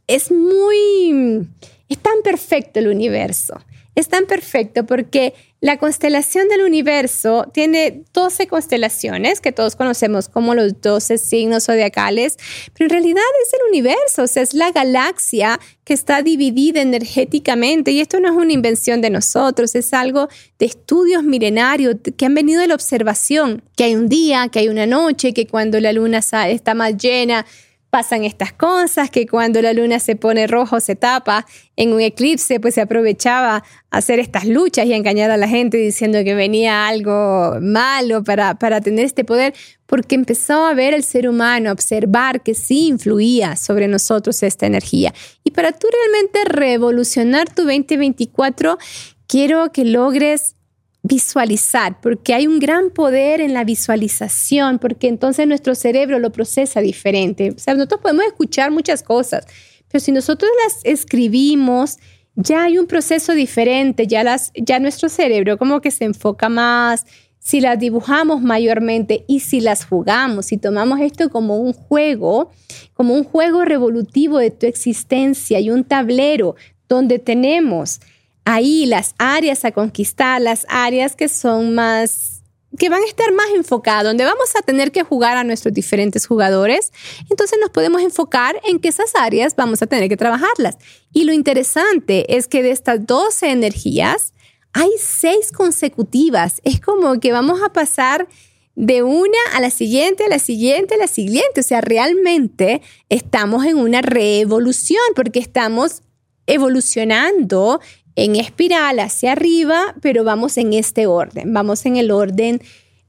es 0.08 0.32
muy, 0.32 1.48
es 1.90 1.98
tan 2.00 2.22
perfecto 2.24 2.80
el 2.80 2.88
universo. 2.88 3.60
Es 3.94 4.08
tan 4.08 4.26
perfecto 4.26 4.86
porque 4.86 5.34
la 5.62 5.78
constelación 5.78 6.48
del 6.50 6.64
universo 6.64 7.48
tiene 7.54 8.04
12 8.14 8.48
constelaciones 8.48 9.42
que 9.42 9.52
todos 9.52 9.76
conocemos 9.76 10.28
como 10.28 10.56
los 10.56 10.82
12 10.82 11.20
signos 11.20 11.66
zodiacales, 11.66 12.38
pero 12.74 12.86
en 12.86 12.90
realidad 12.90 13.22
es 13.46 13.54
el 13.54 13.60
universo, 13.70 14.24
o 14.24 14.28
sea, 14.28 14.42
es 14.42 14.56
la 14.56 14.72
galaxia 14.72 15.60
que 15.84 15.94
está 15.94 16.24
dividida 16.24 16.82
energéticamente. 16.82 17.92
Y 17.92 18.02
esto 18.02 18.20
no 18.20 18.30
es 18.30 18.36
una 18.36 18.54
invención 18.54 19.02
de 19.02 19.12
nosotros, 19.12 19.76
es 19.76 19.94
algo 19.94 20.30
de 20.58 20.66
estudios 20.66 21.24
milenarios 21.24 21.96
que 22.18 22.26
han 22.26 22.34
venido 22.34 22.60
de 22.60 22.68
la 22.68 22.76
observación, 22.76 23.62
que 23.78 23.84
hay 23.84 23.96
un 23.96 24.10
día, 24.10 24.50
que 24.52 24.60
hay 24.60 24.70
una 24.70 24.88
noche, 24.88 25.32
que 25.32 25.46
cuando 25.46 25.80
la 25.80 25.94
luna 25.94 26.22
está 26.48 26.74
más 26.74 26.98
llena, 26.98 27.46
pasan 27.92 28.24
estas 28.24 28.54
cosas, 28.54 29.12
que 29.12 29.28
cuando 29.28 29.62
la 29.62 29.74
luna 29.74 30.00
se 30.00 30.16
pone 30.16 30.48
rojo 30.48 30.80
se 30.80 30.96
tapa 30.96 31.46
en 31.76 31.92
un 31.94 32.00
eclipse, 32.00 32.60
pues 32.60 32.76
se 32.76 32.82
aprovechaba 32.82 33.64
hacer 33.92 34.20
estas 34.20 34.46
luchas 34.46 34.86
y 34.86 34.94
engañar 34.94 35.30
a 35.30 35.38
la 35.38 35.48
gente 35.48 35.78
diciendo 35.78 36.24
que 36.24 36.34
venía 36.34 36.88
algo 36.88 37.58
malo 37.62 38.24
para, 38.24 38.56
para 38.56 38.80
tener 38.80 39.06
este 39.06 39.26
poder, 39.26 39.54
porque 39.86 40.16
empezó 40.16 40.66
a 40.66 40.74
ver 40.74 40.94
el 40.94 41.04
ser 41.04 41.28
humano, 41.28 41.70
a 41.70 41.74
observar 41.74 42.42
que 42.42 42.56
sí 42.56 42.88
influía 42.88 43.58
sobre 43.58 43.90
nosotros 43.90 44.42
esta 44.42 44.66
energía. 44.66 45.14
Y 45.44 45.52
para 45.52 45.74
tú 45.74 45.88
realmente 45.92 46.46
revolucionar 46.46 47.54
tu 47.54 47.64
2024, 47.64 48.78
quiero 49.28 49.70
que 49.74 49.84
logres 49.84 50.56
visualizar, 51.04 52.00
porque 52.00 52.34
hay 52.34 52.48
un 52.48 52.60
gran 52.60 52.92
poder 52.92 53.42
en 53.42 53.54
la 53.54 53.64
visualización, 53.64 54.78
porque 54.80 55.08
entonces 55.08 55.48
nuestro 55.48 55.74
cerebro 55.74 56.20
lo 56.20 56.32
procesa 56.32 56.80
diferente. 56.80 57.52
O 57.56 57.60
sea, 57.60 57.74
nosotros 57.74 58.02
podemos 58.02 58.26
escuchar 58.26 58.72
muchas 58.72 59.02
cosas, 59.02 59.46
pero 59.88 60.00
si 60.00 60.12
nosotros 60.12 60.50
las 60.64 60.82
escribimos, 60.84 61.98
ya 62.36 62.64
hay 62.64 62.78
un 62.78 62.88
proceso 62.88 63.34
diferente, 63.34 64.08
ya, 64.08 64.24
las, 64.24 64.52
ya 64.56 64.80
nuestro 64.80 65.10
cerebro 65.10 65.58
como 65.58 65.82
que 65.82 65.92
se 65.92 66.06
enfoca 66.06 66.50
más, 66.50 67.06
si 67.40 67.60
las 67.60 67.80
dibujamos 67.80 68.42
mayormente 68.42 69.26
y 69.28 69.40
si 69.40 69.62
las 69.62 69.86
jugamos, 69.86 70.46
si 70.46 70.58
tomamos 70.58 71.00
esto 71.02 71.30
como 71.32 71.58
un 71.58 71.74
juego, 71.74 72.52
como 72.94 73.16
un 73.16 73.24
juego 73.24 73.66
revolutivo 73.66 74.38
de 74.38 74.52
tu 74.52 74.68
existencia 74.68 75.60
y 75.60 75.72
un 75.72 75.84
tablero 75.84 76.56
donde 76.88 77.18
tenemos 77.18 78.00
ahí 78.46 78.86
las 78.86 79.16
áreas 79.18 79.66
a 79.66 79.72
conquistar, 79.72 80.42
las 80.42 80.66
áreas 80.70 81.16
que 81.16 81.30
son 81.30 81.76
más 81.76 82.42
que 82.78 82.90
van 82.90 83.02
a 83.02 83.06
estar 83.06 83.32
más 83.34 83.48
enfocadas, 83.54 84.06
donde 84.06 84.24
vamos 84.24 84.56
a 84.58 84.62
tener 84.62 84.94
que 84.94 85.04
jugar 85.04 85.36
a 85.36 85.44
nuestros 85.44 85.74
diferentes 85.74 86.26
jugadores, 86.26 86.94
entonces 87.30 87.60
nos 87.60 87.70
podemos 87.70 88.02
enfocar 88.02 88.62
en 88.64 88.80
que 88.80 88.88
esas 88.88 89.14
áreas 89.16 89.58
vamos 89.58 89.82
a 89.82 89.88
tener 89.88 90.08
que 90.08 90.16
trabajarlas. 90.16 90.78
Y 91.12 91.26
lo 91.26 91.34
interesante 91.34 92.38
es 92.38 92.48
que 92.48 92.64
de 92.64 92.72
estas 92.72 93.06
12 93.06 93.52
energías, 93.52 94.34
hay 94.74 94.90
seis 94.98 95.52
consecutivas. 95.52 96.62
Es 96.64 96.80
como 96.80 97.20
que 97.20 97.32
vamos 97.32 97.62
a 97.62 97.74
pasar 97.74 98.28
de 98.76 99.04
una 99.04 99.38
a 99.54 99.60
la 99.60 99.70
siguiente, 99.70 100.26
a 100.26 100.30
la 100.30 100.40
siguiente, 100.40 100.96
a 100.96 100.98
la 100.98 101.08
siguiente. 101.08 101.60
O 101.60 101.64
sea, 101.64 101.82
realmente 101.82 102.82
estamos 103.10 103.66
en 103.66 103.78
una 103.78 104.02
revolución 104.02 105.02
porque 105.16 105.40
estamos 105.40 106.04
evolucionando 106.48 107.80
en 108.16 108.36
espiral 108.36 109.00
hacia 109.00 109.34
arriba, 109.34 109.96
pero 110.02 110.24
vamos 110.24 110.58
en 110.58 110.74
este 110.74 111.08
orden, 111.08 111.54
vamos 111.54 111.86
en 111.86 111.98
el 111.98 112.12
orden 112.12 112.62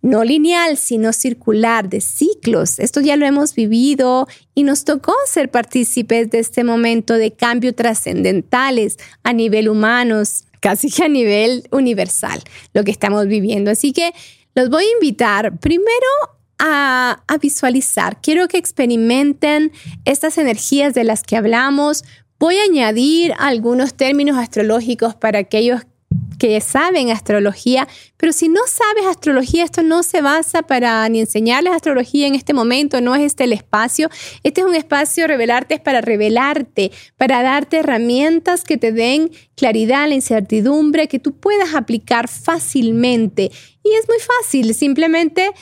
no 0.03 0.25
lineal, 0.25 0.77
sino 0.77 1.13
circular 1.13 1.89
de 1.89 2.01
ciclos. 2.01 2.81
Esto 2.81 3.01
ya 3.01 3.17
lo 3.17 3.25
hemos 3.25 3.55
vivido 3.55 4.27
y 4.53 4.65
nos 4.65 4.85
tocó 4.85 5.15
ser 5.27 5.51
partícipes 5.51 6.29
de 6.31 6.41
este 6.41 6.65
momento 6.65 7.15
de 7.15 7.33
cambio 7.33 7.73
trascendentales 7.73 8.97
a 9.23 9.33
nivel 9.33 9.69
humano, 9.69 10.23
casi 10.61 10.91
que 10.91 11.05
a 11.05 11.09
nivel 11.09 11.69
universal, 11.71 12.43
lo 12.75 12.83
que 12.83 12.91
estamos 12.91 13.29
viviendo. 13.29 13.71
Así 13.71 13.93
que 13.93 14.13
los 14.57 14.69
voy 14.71 14.85
a 14.85 14.93
invitar 14.93 15.59
primero 15.61 16.07
a, 16.59 17.19
visualizar. 17.41 18.21
Quiero 18.21 18.47
que 18.47 18.59
experimenten 18.59 19.73
estas 20.05 20.39
energías 20.39 20.95
de 20.95 21.03
las 21.03 21.23
que 21.23 21.37
hablamos, 21.37 22.05
Voy 22.43 22.57
a 22.57 22.65
añadir 22.65 23.35
algunos 23.39 23.95
términos 23.95 24.37
astrológicos 24.37 25.15
para 25.15 25.39
aquellos 25.39 25.83
que 26.41 26.61
saben 26.61 27.13
astrología, 27.13 27.87
pero 28.17 28.33
si 28.33 28.49
no 28.49 28.63
sabes 28.67 29.07
astrología, 29.09 29.63
esto 29.63 29.85
no 29.85 30.03
se 30.03 30.23
basa 30.23 30.63
para 30.63 31.09
ni 31.09 31.21
enseñarles 31.21 31.73
astrología 31.73 32.27
en 32.27 32.35
este 32.35 32.53
momento, 32.53 33.01
no 33.01 33.15
es 33.15 33.23
este 33.23 33.45
el 33.45 33.53
espacio. 33.53 34.11
Este 34.43 34.63
es 34.63 34.67
un 34.67 34.75
espacio, 34.75 35.29
revelarte 35.29 35.79
para 35.79 36.01
revelarte, 36.01 36.91
para 37.17 37.45
darte 37.45 37.77
herramientas 37.77 38.65
que 38.65 38.77
te 38.77 38.91
den 38.91 39.31
claridad, 39.55 40.09
la 40.09 40.17
incertidumbre, 40.17 41.07
que 41.07 41.21
tú 41.21 41.37
puedas 41.37 41.77
aplicar 41.77 42.27
fácilmente. 42.27 43.53
Y 43.85 43.95
es 43.95 44.09
muy 44.09 44.19
fácil, 44.19 44.75
simplemente 44.75 45.53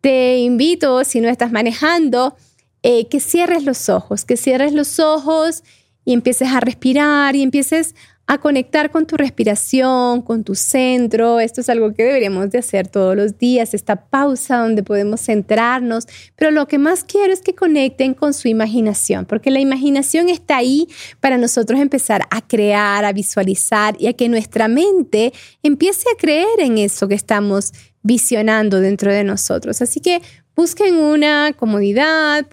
te 0.00 0.38
invito, 0.38 1.02
si 1.02 1.20
no 1.20 1.28
estás 1.28 1.50
manejando, 1.50 2.36
eh, 2.84 3.08
que 3.08 3.18
cierres 3.18 3.64
los 3.64 3.88
ojos, 3.88 4.24
que 4.24 4.36
cierres 4.36 4.72
los 4.72 5.00
ojos 5.00 5.64
y 6.08 6.14
empieces 6.14 6.48
a 6.48 6.60
respirar 6.60 7.36
y 7.36 7.42
empieces 7.42 7.94
a 8.26 8.38
conectar 8.38 8.90
con 8.90 9.04
tu 9.04 9.18
respiración, 9.18 10.22
con 10.22 10.42
tu 10.42 10.54
centro. 10.54 11.38
Esto 11.38 11.60
es 11.60 11.68
algo 11.68 11.92
que 11.92 12.02
deberíamos 12.02 12.48
de 12.48 12.60
hacer 12.60 12.88
todos 12.88 13.14
los 13.14 13.36
días, 13.36 13.74
esta 13.74 14.06
pausa 14.06 14.56
donde 14.56 14.82
podemos 14.82 15.20
centrarnos. 15.20 16.06
Pero 16.34 16.50
lo 16.50 16.66
que 16.66 16.78
más 16.78 17.04
quiero 17.04 17.30
es 17.30 17.42
que 17.42 17.54
conecten 17.54 18.14
con 18.14 18.32
su 18.32 18.48
imaginación, 18.48 19.26
porque 19.26 19.50
la 19.50 19.60
imaginación 19.60 20.30
está 20.30 20.56
ahí 20.56 20.88
para 21.20 21.36
nosotros 21.36 21.78
empezar 21.78 22.22
a 22.30 22.40
crear, 22.40 23.04
a 23.04 23.12
visualizar 23.12 23.94
y 23.98 24.06
a 24.06 24.14
que 24.14 24.30
nuestra 24.30 24.66
mente 24.66 25.34
empiece 25.62 26.06
a 26.10 26.16
creer 26.18 26.58
en 26.60 26.78
eso 26.78 27.06
que 27.06 27.16
estamos 27.16 27.74
visionando 28.02 28.80
dentro 28.80 29.12
de 29.12 29.24
nosotros. 29.24 29.82
Así 29.82 30.00
que 30.00 30.22
busquen 30.58 30.96
una 30.96 31.52
comodidad, 31.52 32.48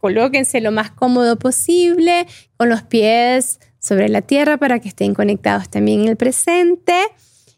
colóquense 0.00 0.60
lo 0.60 0.72
más 0.72 0.90
cómodo 0.90 1.38
posible, 1.38 2.26
con 2.56 2.68
los 2.68 2.82
pies 2.82 3.60
sobre 3.78 4.08
la 4.08 4.20
tierra 4.20 4.56
para 4.56 4.80
que 4.80 4.88
estén 4.88 5.14
conectados 5.14 5.68
también 5.68 6.00
en 6.00 6.08
el 6.08 6.16
presente. 6.16 6.92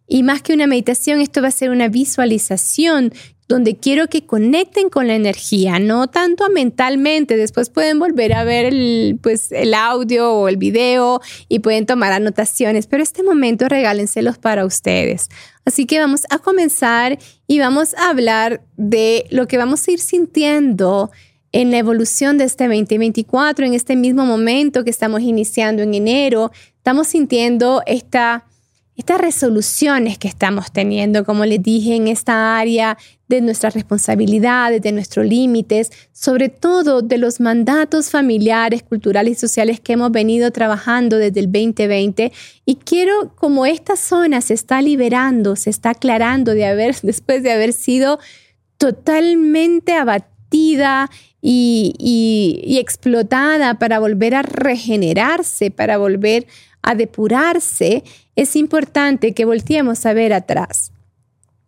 Y 0.07 0.25
más 0.25 0.43
que 0.43 0.53
una 0.53 0.67
meditación, 0.67 1.23
esto 1.23 1.41
va 1.41 1.49
a 1.49 1.53
ser 1.53 1.71
una 1.71 1.89
visualización 1.89 3.15
donde 3.53 3.77
quiero 3.77 4.09
que 4.09 4.25
conecten 4.25 4.89
con 4.89 5.07
la 5.07 5.15
energía, 5.15 5.79
no 5.79 6.07
tanto 6.07 6.49
mentalmente. 6.49 7.37
Después 7.37 7.69
pueden 7.69 7.99
volver 7.99 8.33
a 8.33 8.45
ver 8.45 8.65
el, 8.65 9.19
pues, 9.23 9.53
el 9.53 9.75
audio 9.75 10.33
o 10.33 10.49
el 10.49 10.57
video 10.57 11.21
y 11.49 11.59
pueden 11.59 11.85
tomar 11.85 12.13
anotaciones, 12.13 12.87
pero 12.87 13.03
este 13.03 13.23
momento 13.23 13.69
regálenselos 13.69 14.39
para 14.39 14.65
ustedes. 14.65 15.29
Así 15.67 15.85
que 15.85 16.01
vamos 16.01 16.23
a 16.31 16.39
comenzar 16.39 17.19
y 17.47 17.59
vamos 17.59 17.95
a 17.95 18.09
hablar 18.09 18.63
de 18.79 19.27
lo 19.29 19.47
que 19.47 19.59
vamos 19.59 19.87
a 19.87 19.91
ir 19.91 20.01
sintiendo 20.01 21.11
en 21.53 21.71
la 21.71 21.77
evolución 21.77 22.39
de 22.39 22.45
este 22.45 22.65
2024, 22.65 23.67
en 23.67 23.75
este 23.75 23.97
mismo 23.97 24.25
momento 24.25 24.83
que 24.83 24.91
estamos 24.91 25.21
iniciando 25.21 25.83
en 25.83 25.93
enero. 25.93 26.51
Estamos 26.79 27.09
sintiendo 27.09 27.83
esta 27.85 28.47
estas 28.97 29.21
resoluciones 29.21 30.19
que 30.19 30.29
estamos 30.29 30.71
teniendo, 30.71 31.25
como 31.25 31.47
les 31.47 31.63
dije, 31.63 31.97
en 31.97 32.09
esta 32.09 32.59
área 32.59 32.99
de 33.27 33.41
nuestras 33.41 33.73
responsabilidades, 33.73 34.83
de 34.83 34.93
nuestros 34.93 35.25
límites, 35.25 35.91
sobre 36.13 36.51
todo 36.51 37.01
de 37.01 37.17
los 37.17 37.41
mandatos 37.41 38.11
familiares, 38.11 38.83
culturales 38.83 39.39
y 39.39 39.41
sociales 39.41 39.81
que 39.81 39.95
hemos 39.95 40.13
venido 40.13 40.51
trabajando 40.51 41.17
desde 41.17 41.41
el 41.41 41.51
2020. 41.51 42.33
Y 42.67 42.75
quiero, 42.77 43.35
como 43.35 43.65
esta 43.65 43.97
zona 43.97 44.43
se 44.43 44.53
está 44.53 44.83
liberando, 44.83 45.57
se 45.57 45.71
está 45.71 45.91
aclarando 45.91 46.53
de 46.53 46.67
haber, 46.67 46.95
después 47.03 47.43
de 47.43 47.53
haber 47.53 47.73
sido 47.73 48.19
totalmente 48.77 49.95
abatida 49.95 51.09
y, 51.41 51.95
y 51.99 52.79
explotada 52.79 53.79
para 53.79 53.99
volver 53.99 54.35
a 54.35 54.43
regenerarse, 54.43 55.71
para 55.71 55.97
volver 55.97 56.47
a 56.83 56.95
depurarse, 56.95 58.05
es 58.37 58.57
importante 58.57 59.33
que 59.33 59.45
volteemos 59.45 60.05
a 60.07 60.15
ver 60.15 60.33
atrás. 60.33 60.93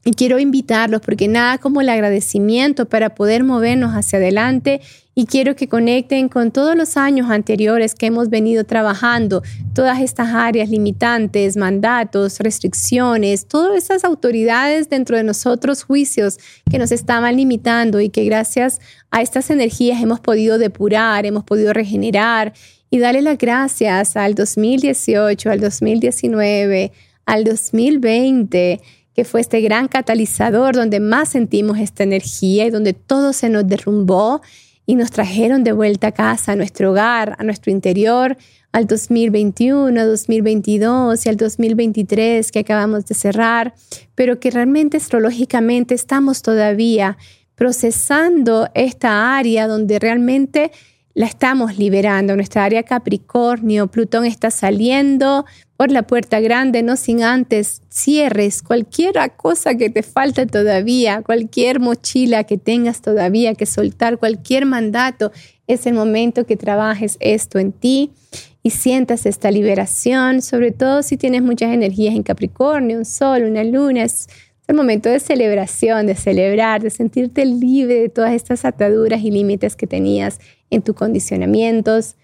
Y 0.06 0.12
quiero 0.12 0.38
invitarlos 0.38 1.00
porque 1.00 1.28
nada 1.28 1.56
como 1.56 1.80
el 1.80 1.88
agradecimiento 1.88 2.86
para 2.86 3.14
poder 3.14 3.42
movernos 3.42 3.92
hacia 3.92 4.18
adelante 4.18 4.82
y 5.14 5.24
quiero 5.26 5.56
que 5.56 5.68
conecten 5.68 6.28
con 6.28 6.50
todos 6.50 6.76
los 6.76 6.96
años 6.98 7.30
anteriores 7.30 7.94
que 7.94 8.06
hemos 8.06 8.28
venido 8.28 8.64
trabajando, 8.64 9.42
todas 9.72 10.00
estas 10.00 10.34
áreas 10.34 10.68
limitantes, 10.68 11.56
mandatos, 11.56 12.40
restricciones, 12.40 13.46
todas 13.46 13.82
esas 13.82 14.04
autoridades 14.04 14.90
dentro 14.90 15.16
de 15.16 15.22
nosotros, 15.22 15.84
juicios 15.84 16.38
que 16.70 16.78
nos 16.78 16.92
estaban 16.92 17.36
limitando 17.36 18.00
y 18.00 18.10
que 18.10 18.24
gracias 18.24 18.80
a 19.10 19.22
estas 19.22 19.50
energías 19.50 20.02
hemos 20.02 20.20
podido 20.20 20.58
depurar, 20.58 21.24
hemos 21.24 21.44
podido 21.44 21.72
regenerar 21.72 22.52
y 22.90 22.98
darle 22.98 23.22
las 23.22 23.38
gracias 23.38 24.16
al 24.16 24.34
2018, 24.34 25.50
al 25.50 25.60
2019, 25.60 26.92
al 27.26 27.44
2020, 27.44 28.80
que 29.14 29.24
fue 29.24 29.40
este 29.40 29.60
gran 29.60 29.88
catalizador 29.88 30.74
donde 30.74 31.00
más 31.00 31.30
sentimos 31.30 31.78
esta 31.78 32.02
energía 32.02 32.66
y 32.66 32.70
donde 32.70 32.92
todo 32.92 33.32
se 33.32 33.48
nos 33.48 33.66
derrumbó 33.66 34.42
y 34.86 34.96
nos 34.96 35.10
trajeron 35.10 35.64
de 35.64 35.72
vuelta 35.72 36.08
a 36.08 36.12
casa, 36.12 36.52
a 36.52 36.56
nuestro 36.56 36.90
hogar, 36.90 37.36
a 37.38 37.44
nuestro 37.44 37.72
interior, 37.72 38.36
al 38.72 38.86
2021, 38.86 40.06
2022 40.06 41.26
y 41.26 41.28
al 41.28 41.36
2023 41.36 42.50
que 42.50 42.58
acabamos 42.58 43.06
de 43.06 43.14
cerrar, 43.14 43.74
pero 44.14 44.40
que 44.40 44.50
realmente 44.50 44.96
astrológicamente 44.96 45.94
estamos 45.94 46.42
todavía 46.42 47.16
procesando 47.54 48.68
esta 48.74 49.36
área 49.36 49.68
donde 49.68 50.00
realmente 50.00 50.72
la 51.14 51.26
estamos 51.26 51.78
liberando. 51.78 52.34
Nuestra 52.36 52.64
área 52.64 52.82
Capricornio, 52.82 53.86
Plutón 53.86 54.24
está 54.24 54.50
saliendo 54.50 55.46
por 55.76 55.90
la 55.90 56.02
puerta 56.02 56.40
grande, 56.40 56.82
no 56.82 56.96
sin 56.96 57.22
antes 57.22 57.82
cierres 57.88 58.62
cualquier 58.62 59.14
cosa 59.36 59.76
que 59.76 59.90
te 59.90 60.02
falte 60.02 60.46
todavía, 60.46 61.22
cualquier 61.22 61.80
mochila 61.80 62.44
que 62.44 62.58
tengas 62.58 63.00
todavía 63.00 63.54
que 63.54 63.66
soltar, 63.66 64.18
cualquier 64.18 64.66
mandato. 64.66 65.32
Es 65.66 65.86
el 65.86 65.94
momento 65.94 66.46
que 66.46 66.56
trabajes 66.56 67.16
esto 67.20 67.58
en 67.58 67.72
ti 67.72 68.10
y 68.62 68.70
sientas 68.70 69.26
esta 69.26 69.50
liberación, 69.50 70.42
sobre 70.42 70.72
todo 70.72 71.02
si 71.02 71.16
tienes 71.16 71.42
muchas 71.42 71.72
energías 71.72 72.14
en 72.14 72.22
Capricornio, 72.22 72.98
un 72.98 73.04
sol, 73.04 73.44
una 73.44 73.62
luna. 73.62 74.06
El 74.66 74.76
momento 74.76 75.10
de 75.10 75.20
celebración, 75.20 76.06
de 76.06 76.14
celebrar, 76.14 76.82
de 76.82 76.90
sentirte 76.90 77.44
libre 77.44 77.96
de 77.96 78.08
todas 78.08 78.32
estas 78.32 78.64
ataduras 78.64 79.20
y 79.22 79.30
límites 79.30 79.76
que 79.76 79.86
tenías 79.86 80.40
en 80.70 80.82
tus 80.82 80.94
condicionamientos. 80.94 82.16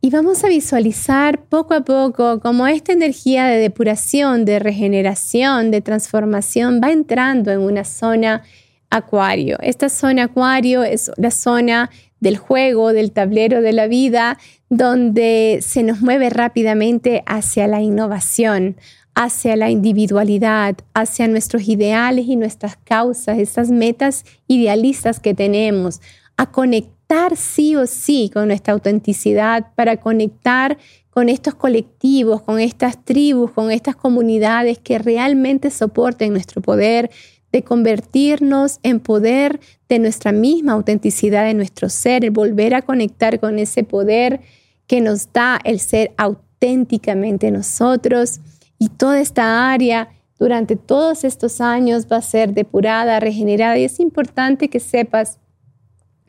Y 0.00 0.10
vamos 0.10 0.44
a 0.44 0.48
visualizar 0.48 1.44
poco 1.44 1.74
a 1.74 1.82
poco 1.82 2.40
cómo 2.40 2.66
esta 2.66 2.92
energía 2.92 3.46
de 3.46 3.58
depuración, 3.58 4.44
de 4.44 4.58
regeneración, 4.58 5.70
de 5.70 5.80
transformación 5.80 6.80
va 6.82 6.90
entrando 6.90 7.52
en 7.52 7.60
una 7.60 7.84
zona 7.84 8.42
acuario. 8.90 9.56
Esta 9.60 9.88
zona 9.88 10.24
acuario 10.24 10.82
es 10.82 11.10
la 11.16 11.30
zona 11.30 11.90
del 12.20 12.36
juego, 12.38 12.92
del 12.92 13.12
tablero 13.12 13.62
de 13.62 13.72
la 13.72 13.86
vida, 13.86 14.38
donde 14.68 15.58
se 15.62 15.82
nos 15.82 16.00
mueve 16.00 16.30
rápidamente 16.30 17.22
hacia 17.26 17.66
la 17.66 17.80
innovación, 17.80 18.76
hacia 19.16 19.56
la 19.56 19.70
individualidad, 19.70 20.76
hacia 20.92 21.26
nuestros 21.26 21.66
ideales 21.66 22.26
y 22.28 22.36
nuestras 22.36 22.76
causas, 22.76 23.38
esas 23.38 23.70
metas 23.70 24.26
idealistas 24.46 25.20
que 25.20 25.32
tenemos, 25.32 26.02
a 26.36 26.52
conectar 26.52 27.34
sí 27.34 27.76
o 27.76 27.86
sí 27.86 28.30
con 28.32 28.48
nuestra 28.48 28.74
autenticidad, 28.74 29.72
para 29.74 29.96
conectar 29.96 30.76
con 31.08 31.30
estos 31.30 31.54
colectivos, 31.54 32.42
con 32.42 32.60
estas 32.60 33.02
tribus, 33.06 33.52
con 33.52 33.70
estas 33.70 33.96
comunidades 33.96 34.78
que 34.78 34.98
realmente 34.98 35.70
soporten 35.70 36.34
nuestro 36.34 36.60
poder, 36.60 37.10
de 37.52 37.62
convertirnos 37.62 38.80
en 38.82 39.00
poder 39.00 39.60
de 39.88 39.98
nuestra 39.98 40.30
misma 40.30 40.72
autenticidad, 40.72 41.46
de 41.46 41.54
nuestro 41.54 41.88
ser, 41.88 42.22
el 42.22 42.32
volver 42.32 42.74
a 42.74 42.82
conectar 42.82 43.40
con 43.40 43.58
ese 43.58 43.82
poder 43.82 44.42
que 44.86 45.00
nos 45.00 45.32
da 45.32 45.58
el 45.64 45.80
ser 45.80 46.12
auténticamente 46.18 47.50
nosotros. 47.50 48.40
Y 48.78 48.88
toda 48.88 49.20
esta 49.20 49.70
área 49.70 50.10
durante 50.38 50.76
todos 50.76 51.24
estos 51.24 51.60
años 51.60 52.06
va 52.10 52.18
a 52.18 52.22
ser 52.22 52.52
depurada, 52.52 53.20
regenerada. 53.20 53.78
Y 53.78 53.84
es 53.84 54.00
importante 54.00 54.68
que 54.68 54.80
sepas 54.80 55.38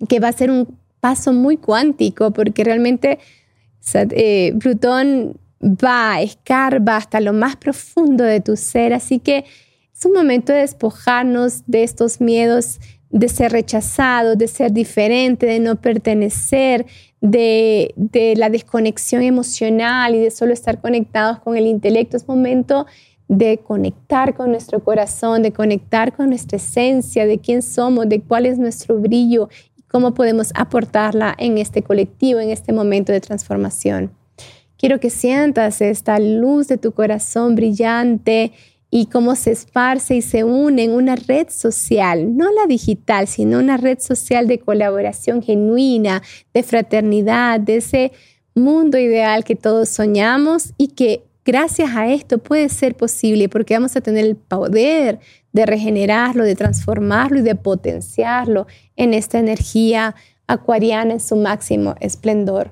que 0.08 0.20
va 0.20 0.30
a 0.30 0.34
ser 0.34 0.52
un 0.52 0.78
paso 1.00 1.34
muy 1.34 1.58
cuántico, 1.58 2.32
porque 2.32 2.64
realmente 2.64 3.20
eh, 3.94 4.54
Plutón 4.60 5.38
va, 5.62 6.22
escarba 6.22 6.98
hasta 6.98 7.20
lo 7.20 7.34
más 7.34 7.56
profundo 7.56 8.24
de 8.24 8.42
tu 8.42 8.56
ser, 8.56 8.94
así 8.94 9.20
que 9.20 9.46
es 9.94 10.06
un 10.06 10.14
momento 10.14 10.54
de 10.54 10.60
despojarnos 10.60 11.64
de 11.66 11.84
estos 11.84 12.22
miedos 12.22 12.80
de 13.10 13.30
ser 13.30 13.52
rechazado, 13.52 14.36
de 14.36 14.48
ser 14.48 14.72
diferente, 14.72 15.46
de 15.46 15.60
no 15.60 15.78
pertenecer, 15.78 16.86
de, 17.22 17.94
de, 17.96 18.36
la 18.36 18.50
desconexión 18.50 19.22
emocional 19.24 20.16
y 20.16 20.20
de 20.20 20.32
solo 20.32 20.54
estar 20.54 20.82
conectados 20.82 21.40
con 21.40 21.58
el 21.58 21.68
intelecto. 21.68 22.18
Es 22.18 22.28
momento 22.28 22.86
de 23.28 23.58
conectar 23.58 24.36
con 24.36 24.52
nuestro 24.52 24.84
corazón, 24.84 25.44
de 25.44 25.52
conectar 25.52 26.16
con 26.16 26.30
nuestra 26.30 26.58
esencia, 26.58 27.26
de 27.26 27.40
quién 27.40 27.62
somos, 27.62 28.08
de 28.08 28.22
cuál 28.22 28.46
es 28.46 28.58
nuestro 28.58 29.00
brillo 29.00 29.50
cómo 29.88 30.14
podemos 30.14 30.52
aportarla 30.56 31.34
en 31.38 31.58
este 31.58 31.82
colectivo, 31.82 32.40
en 32.40 32.50
este 32.50 32.74
momento 32.74 33.12
de 33.12 33.22
transformación. 33.22 34.12
Quiero 34.78 35.00
que 35.00 35.10
sientas 35.10 35.82
esta 35.82 36.20
luz 36.20 36.68
de 36.68 36.78
tu 36.78 36.92
corazón 36.92 37.56
brillante 37.56 38.52
y 38.90 39.08
cómo 39.08 39.36
se 39.36 39.52
esparce 39.52 40.16
y 40.16 40.22
se 40.22 40.44
une 40.44 40.84
en 40.86 40.92
una 40.94 41.16
red 41.16 41.48
social, 41.50 42.38
no 42.38 42.52
la 42.52 42.66
digital, 42.68 43.28
sino 43.28 43.60
una 43.60 43.78
red 43.78 44.00
social 44.00 44.48
de 44.48 44.60
colaboración 44.60 45.42
genuina, 45.42 46.22
de 46.54 46.64
fraternidad, 46.64 47.60
de 47.60 47.78
ese 47.78 48.12
mundo 48.56 48.98
ideal 48.98 49.44
que 49.44 49.56
todos 49.56 49.90
soñamos 49.90 50.74
y 50.78 50.90
que 50.90 51.24
gracias 51.46 51.96
a 51.96 52.12
esto 52.12 52.40
puede 52.40 52.70
ser 52.70 52.96
posible 52.96 53.50
porque 53.50 53.74
vamos 53.74 53.96
a 53.96 54.02
tener 54.02 54.26
el 54.26 54.36
poder 54.36 55.20
de 55.52 55.66
regenerarlo, 55.66 56.44
de 56.44 56.56
transformarlo 56.56 57.40
y 57.40 57.44
de 57.44 57.56
potenciarlo 57.56 58.68
en 58.96 59.14
esta 59.14 59.40
energía 59.40 60.16
acuariana 60.48 61.14
en 61.14 61.20
su 61.20 61.36
máximo 61.36 61.96
esplendor. 62.00 62.72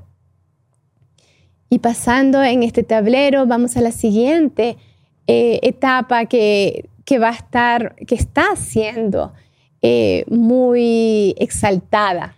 Y 1.70 1.80
pasando 1.80 2.44
en 2.44 2.64
este 2.64 2.84
tablero, 2.84 3.46
vamos 3.48 3.76
a 3.76 3.82
la 3.82 3.92
siguiente 3.92 4.78
eh, 5.28 5.60
etapa 5.64 6.26
que, 6.26 6.90
va 7.22 7.30
a 7.30 7.34
estar, 7.34 7.96
que 7.96 8.16
está 8.16 8.56
siendo 8.56 9.34
eh, 9.82 10.26
muy 10.28 11.36
exaltada. 11.38 12.36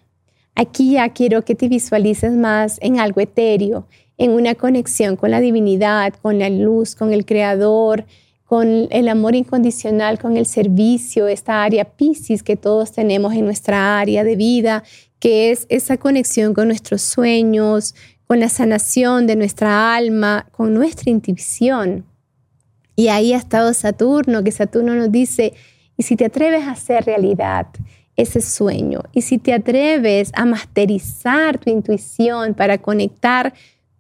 Aquí 0.56 0.93
ya 0.93 1.10
quiero 1.10 1.43
que 1.45 1.56
te 1.56 1.67
visualices 1.67 2.34
más 2.34 2.80
en 2.82 3.00
algo 3.00 3.21
etéreo, 3.21 3.88
en 4.17 4.32
una 4.32 4.56
conexión 4.56 5.15
con 5.15 5.32
la 5.32 5.39
divinidad, 5.39 6.13
con 6.21 6.39
la 6.39 6.50
luz, 6.50 6.95
con 6.95 7.13
el 7.13 7.26
creador, 7.26 8.06
con 8.43 8.88
el 8.89 9.10
amor 9.10 9.36
incondicional, 9.36 10.17
con 10.17 10.38
el 10.38 10.45
servicio, 10.45 11.28
esta 11.28 11.63
área 11.63 11.86
Pisces 11.86 12.43
que 12.43 12.56
todos 12.56 12.93
tenemos 12.93 13.34
en 13.34 13.45
nuestra 13.45 14.00
área 14.00 14.23
de 14.23 14.36
vida, 14.36 14.84
que 15.19 15.52
es 15.52 15.65
esa 15.69 15.97
conexión 15.97 16.54
con 16.54 16.67
nuestros 16.67 17.02
sueños, 17.02 17.93
con 18.26 18.39
la 18.39 18.50
sanación 18.50 19.28
de 19.28 19.36
nuestra 19.36 19.95
alma, 19.95 20.47
con 20.52 20.73
nuestra 20.73 21.12
intuición. 21.12 22.06
Y 22.98 23.10
ahí 23.10 23.34
ha 23.34 23.38
estado 23.38 23.76
Saturno, 23.76 24.44
que 24.44 24.52
Saturno 24.52 24.96
nos 24.96 25.12
dice, 25.12 25.54
y 25.98 26.04
si 26.04 26.16
te 26.16 26.26
atreves 26.26 26.64
a 26.66 26.72
hacer 26.72 27.06
realidad 27.06 27.68
ese 28.16 28.42
sueño, 28.42 29.04
y 29.14 29.22
si 29.22 29.38
te 29.38 29.54
atreves 29.54 30.32
a 30.34 30.46
masterizar 30.46 31.60
tu 31.60 31.70
intuición 31.70 32.56
para 32.56 32.80
conectar 32.80 33.54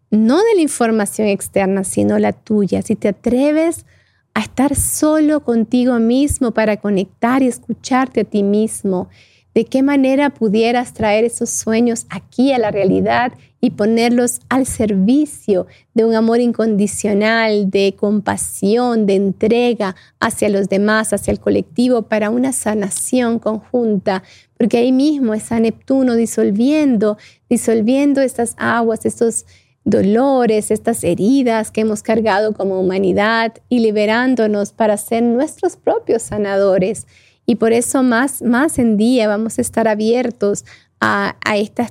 no 0.09 0.37
de 0.37 0.55
la 0.55 0.61
información 0.61 1.27
externa, 1.27 1.83
sino 1.83 2.17
la 2.17 2.33
tuya, 2.33 2.81
si 2.81 2.95
te 2.95 3.09
atreves 3.09 3.85
a 4.33 4.39
estar 4.39 4.75
solo 4.75 5.41
contigo 5.41 5.99
mismo 5.99 6.51
para 6.51 6.77
conectar 6.77 7.43
y 7.43 7.47
escucharte 7.47 8.21
a 8.21 8.23
ti 8.23 8.41
mismo, 8.41 9.09
de 9.57 9.65
qué 9.65 9.81
manera 9.81 10.29
pudieras 10.29 10.93
traer 10.93 11.23
esos 11.23 11.49
sueños 11.49 12.05
aquí 12.11 12.53
a 12.53 12.59
la 12.59 12.69
realidad 12.69 13.33
y 13.59 13.71
ponerlos 13.71 14.39
al 14.49 14.67
servicio 14.67 15.65
de 15.95 16.05
un 16.05 16.13
amor 16.13 16.41
incondicional, 16.41 17.71
de 17.71 17.95
compasión, 17.97 19.07
de 19.07 19.15
entrega 19.15 19.95
hacia 20.19 20.49
los 20.49 20.69
demás, 20.69 21.11
hacia 21.11 21.31
el 21.31 21.39
colectivo, 21.39 22.03
para 22.03 22.29
una 22.29 22.53
sanación 22.53 23.39
conjunta, 23.39 24.21
porque 24.59 24.77
ahí 24.77 24.91
mismo 24.91 25.33
está 25.33 25.59
Neptuno 25.59 26.13
disolviendo, 26.13 27.17
disolviendo 27.49 28.21
estas 28.21 28.53
aguas, 28.59 29.07
estos 29.07 29.47
dolores, 29.85 30.69
estas 30.69 31.03
heridas 31.03 31.71
que 31.71 31.81
hemos 31.81 32.03
cargado 32.03 32.53
como 32.53 32.79
humanidad 32.79 33.53
y 33.69 33.79
liberándonos 33.79 34.71
para 34.71 34.97
ser 34.97 35.23
nuestros 35.23 35.77
propios 35.77 36.21
sanadores. 36.21 37.07
Y 37.47 37.55
por 37.55 37.73
eso 37.73 38.03
más, 38.03 38.43
más 38.43 38.77
en 38.77 38.97
día 38.97 39.27
vamos 39.27 39.57
a 39.57 39.61
estar 39.61 39.87
abiertos 39.87 40.65
a, 40.99 41.37
a 41.43 41.57
esta 41.57 41.89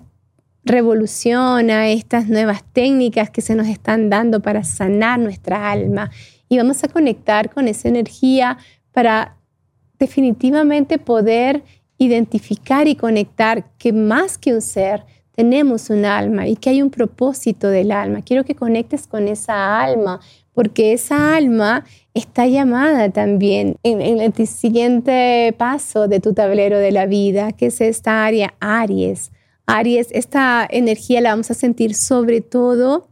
revolución, 0.65 1.71
a 1.71 1.89
estas 1.89 2.29
nuevas 2.29 2.63
técnicas 2.73 3.31
que 3.31 3.41
se 3.41 3.57
nos 3.57 3.67
están 3.67 4.11
dando 4.11 4.41
para 4.41 4.63
sanar 4.63 5.19
nuestra 5.19 5.73
alma. 5.73 6.11
Y 6.49 6.59
vamos 6.59 6.85
a 6.85 6.89
conectar 6.89 7.51
con 7.51 7.67
esa 7.67 7.89
energía 7.89 8.59
para 8.93 9.37
definitivamente 9.99 10.99
poder 10.99 11.65
identificar 11.99 12.87
y 12.89 12.97
conectar 12.97 13.65
que 13.79 13.93
más 13.93 14.39
que 14.39 14.53
un 14.53 14.61
ser, 14.61 15.05
tenemos 15.35 15.91
un 15.91 16.05
alma 16.05 16.49
y 16.49 16.57
que 16.57 16.71
hay 16.71 16.83
un 16.83 16.91
propósito 16.91 17.69
del 17.69 17.93
alma. 17.93 18.23
Quiero 18.23 18.45
que 18.45 18.55
conectes 18.55 19.07
con 19.07 19.29
esa 19.29 19.81
alma, 19.81 20.21
porque 20.57 20.95
esa 20.95 21.37
alma 21.37 21.85
está 22.15 22.47
llamada 22.47 23.11
también 23.11 23.77
en, 23.83 24.01
el 24.01 24.47
siguiente 24.47 25.55
paso 25.59 26.09
de 26.09 26.19
tu 26.19 26.33
tablero 26.33 26.79
de 26.79 26.93
la 26.93 27.05
vida, 27.05 27.53
que 27.53 27.67
es 27.67 27.83
esta 27.83 28.25
área 28.25 28.55
Aries. 28.59 29.33
Aries, 29.67 30.09
esta 30.13 30.67
energía 30.71 31.21
la 31.21 31.33
vamos 31.33 31.51
a 31.51 31.55
sentir 31.55 31.95
sobre 31.95 32.41
todo 32.41 33.07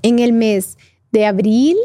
en 0.00 0.20
el 0.20 0.32
mes 0.32 0.78
de 1.12 1.26
abril, 1.26 1.76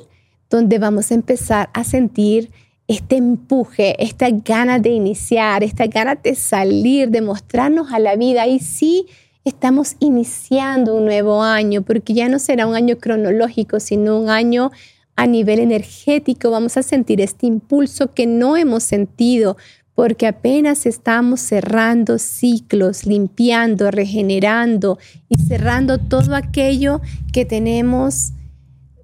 donde 0.49 0.79
vamos 0.79 1.11
a 1.11 1.15
empezar 1.15 1.69
a 1.73 1.83
sentir 1.83 2.49
este 2.87 3.17
empuje, 3.17 4.01
esta 4.01 4.29
gana 4.29 4.79
de 4.79 4.91
iniciar, 4.91 5.61
esta 5.61 5.87
gana 5.87 6.15
de 6.15 6.35
salir, 6.35 7.09
de 7.09 7.21
mostrarnos 7.21 7.91
a 7.91 7.99
la 7.99 8.15
vida. 8.15 8.47
Y 8.47 8.59
sí, 8.59 9.07
estamos 9.45 9.95
iniciando 9.99 10.95
un 10.95 11.05
nuevo 11.05 11.43
año, 11.43 11.81
porque 11.81 12.13
ya 12.13 12.29
no 12.29 12.39
será 12.39 12.67
un 12.67 12.75
año 12.75 12.97
cronológico, 12.97 13.79
sino 13.79 14.19
un 14.19 14.29
año 14.29 14.71
a 15.15 15.27
nivel 15.27 15.59
energético. 15.59 16.51
Vamos 16.51 16.77
a 16.77 16.83
sentir 16.83 17.21
este 17.21 17.45
impulso 17.45 18.13
que 18.13 18.25
no 18.25 18.57
hemos 18.57 18.83
sentido 18.83 19.57
porque 19.95 20.25
apenas 20.25 20.85
estamos 20.85 21.39
cerrando 21.39 22.17
ciclos, 22.17 23.05
limpiando, 23.05 23.91
regenerando 23.91 24.97
y 25.29 25.39
cerrando 25.39 25.99
todo 25.99 26.35
aquello 26.35 26.99
que 27.31 27.45
tenemos 27.45 28.31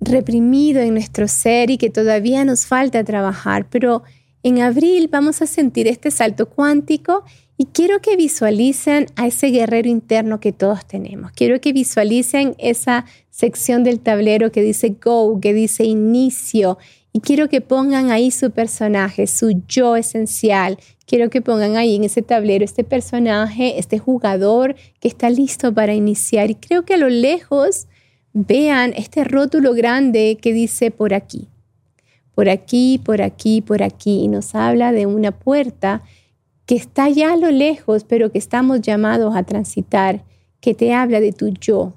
reprimido 0.01 0.79
en 0.81 0.93
nuestro 0.93 1.27
ser 1.27 1.69
y 1.69 1.77
que 1.77 1.91
todavía 1.91 2.43
nos 2.43 2.65
falta 2.65 3.03
trabajar. 3.03 3.67
Pero 3.69 4.01
en 4.41 4.61
abril 4.61 5.09
vamos 5.11 5.41
a 5.43 5.47
sentir 5.47 5.87
este 5.87 6.09
salto 6.09 6.47
cuántico 6.49 7.23
y 7.61 7.65
quiero 7.65 7.99
que 7.99 8.15
visualicen 8.15 9.07
a 9.17 9.27
ese 9.27 9.47
guerrero 9.47 9.89
interno 9.89 10.39
que 10.39 10.53
todos 10.53 10.85
tenemos. 10.87 11.33
Quiero 11.33 11.59
que 11.59 11.73
visualicen 11.73 12.55
esa 12.57 13.03
sección 13.31 13.83
del 13.83 13.99
tablero 13.99 14.49
que 14.49 14.61
dice 14.61 14.95
go, 15.03 15.41
que 15.41 15.53
dice 15.53 15.83
inicio. 15.83 16.77
Y 17.11 17.19
quiero 17.19 17.49
que 17.49 17.59
pongan 17.59 18.11
ahí 18.11 18.31
su 18.31 18.51
personaje, 18.51 19.27
su 19.27 19.61
yo 19.67 19.97
esencial. 19.97 20.77
Quiero 21.05 21.29
que 21.29 21.41
pongan 21.41 21.75
ahí 21.75 21.97
en 21.97 22.05
ese 22.05 22.21
tablero 22.21 22.63
este 22.63 22.85
personaje, 22.85 23.77
este 23.77 23.99
jugador 23.99 24.77
que 25.01 25.09
está 25.09 25.29
listo 25.29 25.73
para 25.73 25.93
iniciar. 25.93 26.49
Y 26.49 26.55
creo 26.55 26.85
que 26.85 26.93
a 26.93 26.97
lo 26.97 27.09
lejos 27.09 27.87
vean 28.31 28.93
este 28.95 29.25
rótulo 29.25 29.73
grande 29.73 30.37
que 30.41 30.53
dice 30.53 30.91
por 30.91 31.13
aquí. 31.13 31.49
Por 32.35 32.47
aquí, 32.47 33.01
por 33.03 33.21
aquí, 33.21 33.59
por 33.59 33.83
aquí. 33.83 34.21
Y 34.21 34.27
nos 34.29 34.55
habla 34.55 34.93
de 34.93 35.07
una 35.07 35.31
puerta 35.31 36.03
que 36.69 36.75
está 36.75 37.09
ya 37.09 37.33
a 37.33 37.35
lo 37.35 37.49
lejos, 37.49 38.03
pero 38.03 38.31
que 38.31 38.37
estamos 38.37 38.81
llamados 38.81 39.35
a 39.35 39.41
transitar, 39.41 40.23
que 40.61 40.75
te 40.75 40.93
habla 40.93 41.19
de 41.19 41.31
tu 41.31 41.47
yo, 41.47 41.93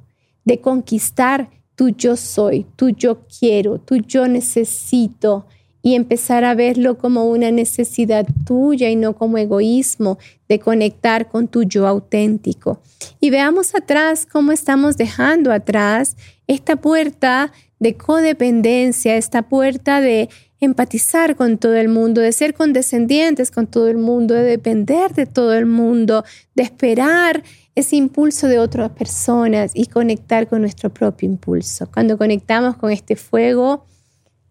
de 0.47 0.63
conquistar 0.63 1.51
tu 1.75 1.91
yo 1.91 2.17
soy, 2.17 2.65
tu 2.75 2.89
yo 2.89 3.19
quiero, 3.39 3.79
tu 3.79 3.97
yo 3.97 4.27
necesito 4.29 5.45
y 5.83 5.95
empezar 5.95 6.45
a 6.45 6.55
verlo 6.55 6.97
como 6.97 7.27
una 7.27 7.51
necesidad 7.51 8.27
tuya 8.47 8.89
y 8.89 8.97
no 8.97 9.13
como 9.15 9.37
egoísmo 9.37 10.17
de 10.49 10.59
conectar 10.59 11.29
con 11.29 11.49
tu 11.49 11.65
yo 11.65 11.87
auténtico. 11.87 12.81
Y 13.21 13.29
veamos 13.29 13.75
atrás 13.75 14.25
cómo 14.25 14.53
estamos 14.53 14.97
dejando 14.97 15.53
atrás 15.53 16.17
esta 16.47 16.77
puerta 16.77 17.53
de 17.79 17.99
codependencia, 17.99 19.19
esta 19.19 19.43
puerta 19.43 20.01
de 20.01 20.31
empatizar 20.65 21.35
con 21.35 21.59
todo 21.59 21.75
el 21.75 21.89
mundo, 21.89 22.21
de 22.21 22.31
ser 22.31 22.55
condescendientes 22.55 23.51
con 23.51 23.67
todo 23.67 23.89
el 23.89 23.97
mundo, 23.97 24.35
de 24.35 24.45
depender 24.45 25.13
de 25.13 25.27
todo 25.27 25.55
el 25.55 25.67
mundo, 25.67 26.25
de 26.55 26.63
esperar 26.63 27.43
ese 27.75 27.97
impulso 27.97 28.47
de 28.47 28.61
otras 28.61 28.91
personas 28.91 29.73
y 29.75 29.87
conectar 29.87 30.47
con 30.47 30.61
nuestro 30.61 30.89
propio 30.91 31.29
impulso. 31.29 31.91
Cuando 31.93 32.17
conectamos 32.17 32.77
con 32.77 32.93
este 32.93 33.17
fuego, 33.17 33.87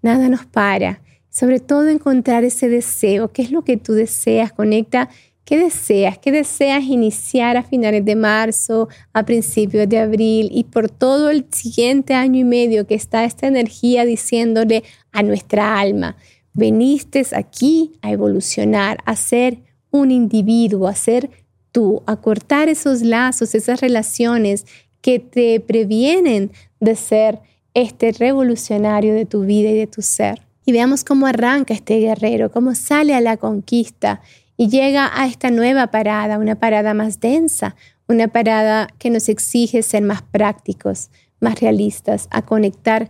nada 0.01 0.27
nos 0.27 0.45
para. 0.45 1.01
Sobre 1.29 1.61
todo 1.61 1.87
encontrar 1.87 2.43
ese 2.43 2.67
deseo, 2.67 3.31
qué 3.31 3.41
es 3.43 3.51
lo 3.51 3.63
que 3.63 3.77
tú 3.77 3.93
deseas, 3.93 4.51
conecta 4.51 5.09
¿Qué 5.45 5.57
deseas? 5.57 6.17
¿Qué 6.19 6.31
deseas 6.31 6.83
iniciar 6.83 7.57
a 7.57 7.63
finales 7.63 8.05
de 8.05 8.15
marzo, 8.15 8.87
a 9.11 9.25
principios 9.25 9.89
de 9.89 9.99
abril 9.99 10.49
y 10.51 10.65
por 10.65 10.89
todo 10.89 11.29
el 11.29 11.45
siguiente 11.51 12.13
año 12.13 12.39
y 12.39 12.43
medio 12.43 12.85
que 12.85 12.95
está 12.95 13.25
esta 13.25 13.47
energía 13.47 14.05
diciéndole 14.05 14.83
a 15.11 15.23
nuestra 15.23 15.79
alma, 15.79 16.15
veniste 16.53 17.25
aquí 17.33 17.93
a 18.01 18.11
evolucionar, 18.11 18.97
a 19.05 19.15
ser 19.15 19.59
un 19.89 20.11
individuo, 20.11 20.87
a 20.87 20.95
ser 20.95 21.29
tú, 21.71 22.03
a 22.05 22.17
cortar 22.17 22.69
esos 22.69 23.01
lazos, 23.01 23.55
esas 23.55 23.81
relaciones 23.81 24.65
que 25.01 25.19
te 25.19 25.59
previenen 25.59 26.51
de 26.79 26.95
ser 26.95 27.39
este 27.73 28.11
revolucionario 28.11 29.13
de 29.13 29.25
tu 29.25 29.41
vida 29.41 29.69
y 29.69 29.77
de 29.77 29.87
tu 29.87 30.01
ser. 30.01 30.41
Y 30.65 30.71
veamos 30.71 31.03
cómo 31.03 31.25
arranca 31.25 31.73
este 31.73 31.99
guerrero, 31.99 32.51
cómo 32.51 32.75
sale 32.75 33.15
a 33.15 33.21
la 33.21 33.37
conquista 33.37 34.21
y 34.61 34.67
llega 34.67 35.09
a 35.11 35.25
esta 35.25 35.49
nueva 35.49 35.87
parada, 35.87 36.37
una 36.37 36.53
parada 36.53 36.93
más 36.93 37.19
densa, 37.19 37.75
una 38.07 38.27
parada 38.27 38.89
que 38.99 39.09
nos 39.09 39.27
exige 39.27 39.81
ser 39.81 40.03
más 40.03 40.21
prácticos, 40.21 41.09
más 41.39 41.59
realistas, 41.59 42.27
a 42.29 42.43
conectar 42.43 43.09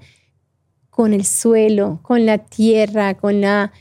con 0.90 1.14
el 1.14 1.26
suelo, 1.26 2.00
con 2.04 2.26
la 2.26 2.38
tierra, 2.38 3.16
con 3.16 3.42
la 3.42 3.74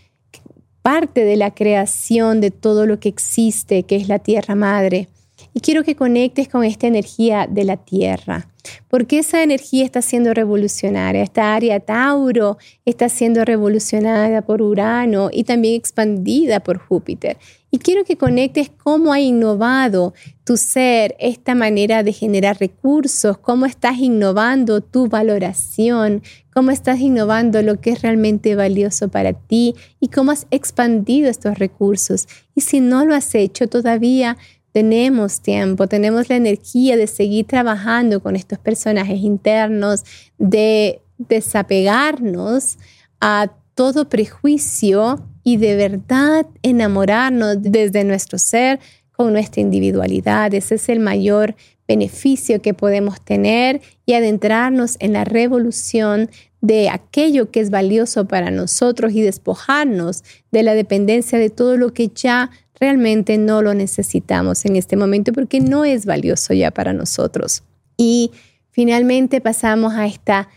parte 0.82 1.24
de 1.24 1.36
la 1.36 1.54
creación 1.54 2.40
de 2.40 2.50
todo 2.50 2.86
lo 2.86 2.98
que 2.98 3.08
existe, 3.08 3.84
que 3.84 3.94
es 3.94 4.08
la 4.08 4.18
tierra 4.18 4.56
madre. 4.56 5.06
Y 5.52 5.60
quiero 5.60 5.82
que 5.82 5.96
conectes 5.96 6.48
con 6.48 6.64
esta 6.64 6.86
energía 6.86 7.48
de 7.50 7.64
la 7.64 7.76
tierra, 7.76 8.48
porque 8.88 9.18
esa 9.18 9.42
energía 9.42 9.84
está 9.84 10.00
siendo 10.00 10.32
revolucionaria. 10.32 11.22
Esta 11.22 11.54
área 11.54 11.80
Tauro 11.80 12.58
está 12.84 13.08
siendo 13.08 13.44
revolucionada 13.44 14.42
por 14.42 14.62
Urano 14.62 15.28
y 15.32 15.44
también 15.44 15.74
expandida 15.74 16.60
por 16.60 16.78
Júpiter. 16.78 17.36
Y 17.72 17.78
quiero 17.78 18.04
que 18.04 18.16
conectes 18.16 18.70
cómo 18.70 19.12
ha 19.12 19.20
innovado 19.20 20.12
tu 20.44 20.56
ser 20.56 21.14
esta 21.20 21.54
manera 21.54 22.02
de 22.02 22.12
generar 22.12 22.58
recursos, 22.58 23.38
cómo 23.38 23.64
estás 23.64 23.98
innovando 23.98 24.80
tu 24.80 25.06
valoración, 25.06 26.22
cómo 26.52 26.72
estás 26.72 26.98
innovando 26.98 27.62
lo 27.62 27.80
que 27.80 27.90
es 27.90 28.02
realmente 28.02 28.56
valioso 28.56 29.08
para 29.08 29.34
ti 29.34 29.76
y 30.00 30.08
cómo 30.08 30.32
has 30.32 30.48
expandido 30.50 31.30
estos 31.30 31.58
recursos. 31.58 32.26
Y 32.56 32.62
si 32.62 32.80
no 32.80 33.04
lo 33.04 33.14
has 33.14 33.34
hecho 33.36 33.68
todavía, 33.68 34.36
tenemos 34.72 35.40
tiempo, 35.40 35.86
tenemos 35.86 36.28
la 36.28 36.36
energía 36.36 36.96
de 36.96 37.06
seguir 37.06 37.46
trabajando 37.46 38.20
con 38.20 38.36
estos 38.36 38.58
personajes 38.58 39.20
internos, 39.20 40.04
de 40.38 41.00
desapegarnos 41.18 42.78
a 43.20 43.50
todo 43.74 44.08
prejuicio 44.08 45.24
y 45.42 45.56
de 45.56 45.76
verdad 45.76 46.46
enamorarnos 46.62 47.56
desde 47.60 48.04
nuestro 48.04 48.38
ser 48.38 48.78
con 49.12 49.32
nuestra 49.32 49.60
individualidad. 49.60 50.54
Ese 50.54 50.76
es 50.76 50.88
el 50.88 51.00
mayor 51.00 51.54
beneficio 51.88 52.62
que 52.62 52.72
podemos 52.72 53.20
tener 53.20 53.80
y 54.06 54.14
adentrarnos 54.14 54.96
en 55.00 55.12
la 55.12 55.24
revolución 55.24 56.30
de 56.60 56.90
aquello 56.90 57.50
que 57.50 57.60
es 57.60 57.70
valioso 57.70 58.26
para 58.26 58.50
nosotros 58.50 59.12
y 59.12 59.22
despojarnos 59.22 60.24
de 60.50 60.62
la 60.62 60.74
dependencia 60.74 61.38
de 61.38 61.50
todo 61.50 61.76
lo 61.76 61.94
que 61.94 62.08
ya 62.08 62.50
realmente 62.78 63.38
no 63.38 63.62
lo 63.62 63.74
necesitamos 63.74 64.64
en 64.64 64.76
este 64.76 64.96
momento 64.96 65.32
porque 65.32 65.60
no 65.60 65.84
es 65.84 66.06
valioso 66.06 66.54
ya 66.54 66.70
para 66.70 66.92
nosotros. 66.92 67.62
Y 67.96 68.32
finalmente 68.70 69.40
pasamos 69.40 69.94
a 69.94 70.06
esta 70.06 70.48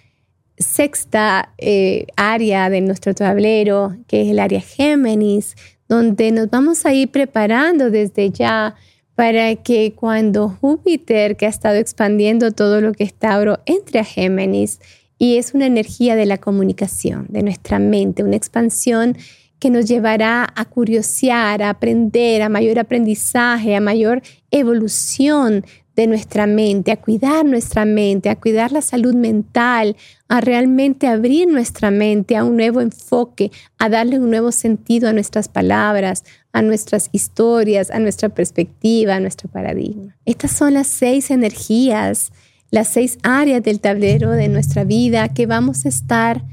sexta 0.57 1.53
eh, 1.57 2.05
área 2.15 2.69
de 2.69 2.81
nuestro 2.81 3.13
tablero, 3.13 3.95
que 4.07 4.21
es 4.21 4.29
el 4.29 4.39
área 4.39 4.61
Géminis, 4.61 5.55
donde 5.89 6.31
nos 6.31 6.49
vamos 6.49 6.85
a 6.85 6.93
ir 6.93 7.09
preparando 7.09 7.89
desde 7.91 8.29
ya 8.29 8.75
para 9.15 9.55
que 9.55 9.93
cuando 9.93 10.49
Júpiter, 10.49 11.35
que 11.35 11.45
ha 11.45 11.49
estado 11.49 11.75
expandiendo 11.75 12.51
todo 12.51 12.81
lo 12.81 12.93
que 12.93 13.03
es 13.03 13.13
Tauro, 13.13 13.59
entre 13.65 13.99
a 13.99 14.03
Géminis, 14.03 14.79
y 15.17 15.37
es 15.37 15.53
una 15.53 15.65
energía 15.65 16.15
de 16.15 16.25
la 16.25 16.37
comunicación, 16.37 17.27
de 17.29 17.43
nuestra 17.43 17.79
mente, 17.79 18.23
una 18.23 18.35
expansión 18.35 19.17
que 19.59 19.69
nos 19.69 19.85
llevará 19.85 20.45
a 20.55 20.65
curiosear, 20.65 21.63
a 21.63 21.69
aprender, 21.69 22.41
a 22.41 22.49
mayor 22.49 22.79
aprendizaje, 22.79 23.75
a 23.75 23.79
mayor 23.79 24.21
evolución 24.51 25.63
de 25.95 26.07
nuestra 26.07 26.47
mente, 26.47 26.91
a 26.91 26.97
cuidar 26.99 27.45
nuestra 27.45 27.85
mente, 27.85 28.29
a 28.29 28.35
cuidar 28.35 28.71
la 28.71 28.81
salud 28.81 29.13
mental, 29.13 29.95
a 30.27 30.41
realmente 30.41 31.07
abrir 31.07 31.47
nuestra 31.47 31.91
mente 31.91 32.35
a 32.35 32.43
un 32.43 32.57
nuevo 32.57 32.81
enfoque, 32.81 33.51
a 33.77 33.89
darle 33.89 34.19
un 34.19 34.31
nuevo 34.31 34.51
sentido 34.51 35.07
a 35.07 35.13
nuestras 35.13 35.47
palabras, 35.47 36.23
a 36.51 36.61
nuestras 36.61 37.09
historias, 37.11 37.91
a 37.91 37.99
nuestra 37.99 38.29
perspectiva, 38.29 39.15
a 39.15 39.19
nuestro 39.19 39.49
paradigma. 39.49 40.15
Estas 40.25 40.51
son 40.51 40.73
las 40.73 40.87
seis 40.87 41.29
energías, 41.29 42.31
las 42.73 42.87
seis 42.87 43.19
áreas 43.21 43.61
del 43.61 43.79
tablero 43.79 44.31
de 44.31 44.47
nuestra 44.47 44.83
vida 44.83 45.29
que 45.29 45.45
vamos 45.45 45.85
a 45.85 45.89
estar 45.89 46.43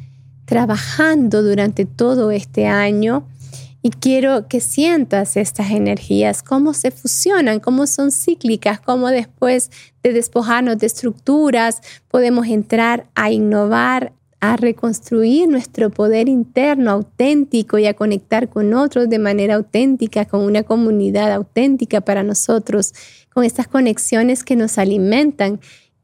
trabajando 0.44 1.42
durante 1.42 1.86
todo 1.86 2.30
este 2.30 2.66
año. 2.66 3.26
Y 3.80 3.88
quiero 3.88 4.46
que 4.46 4.60
sientas 4.60 5.38
estas 5.38 5.70
energías, 5.70 6.42
cómo 6.42 6.74
se 6.74 6.90
fusionan, 6.90 7.58
cómo 7.58 7.86
son 7.86 8.12
cíclicas, 8.12 8.80
cómo 8.80 9.08
después 9.08 9.70
de 10.02 10.12
despojarnos 10.12 10.76
de 10.76 10.88
estructuras 10.88 11.80
podemos 12.08 12.48
entrar 12.48 13.06
a 13.14 13.30
innovar, 13.30 14.12
a 14.40 14.58
reconstruir 14.58 15.48
nuestro 15.48 15.88
poder 15.88 16.28
interno 16.28 16.90
auténtico 16.90 17.78
y 17.78 17.86
a 17.86 17.94
conectar 17.94 18.50
con 18.50 18.74
otros 18.74 19.08
de 19.08 19.18
manera 19.18 19.54
auténtica, 19.54 20.26
con 20.26 20.42
una 20.42 20.64
comunidad 20.64 21.32
auténtica 21.32 22.02
para 22.02 22.22
nosotros, 22.22 22.92
con 23.32 23.44
estas 23.44 23.68
conexiones 23.68 24.44
que 24.44 24.56
nos 24.56 24.76
alimentan, 24.76 25.60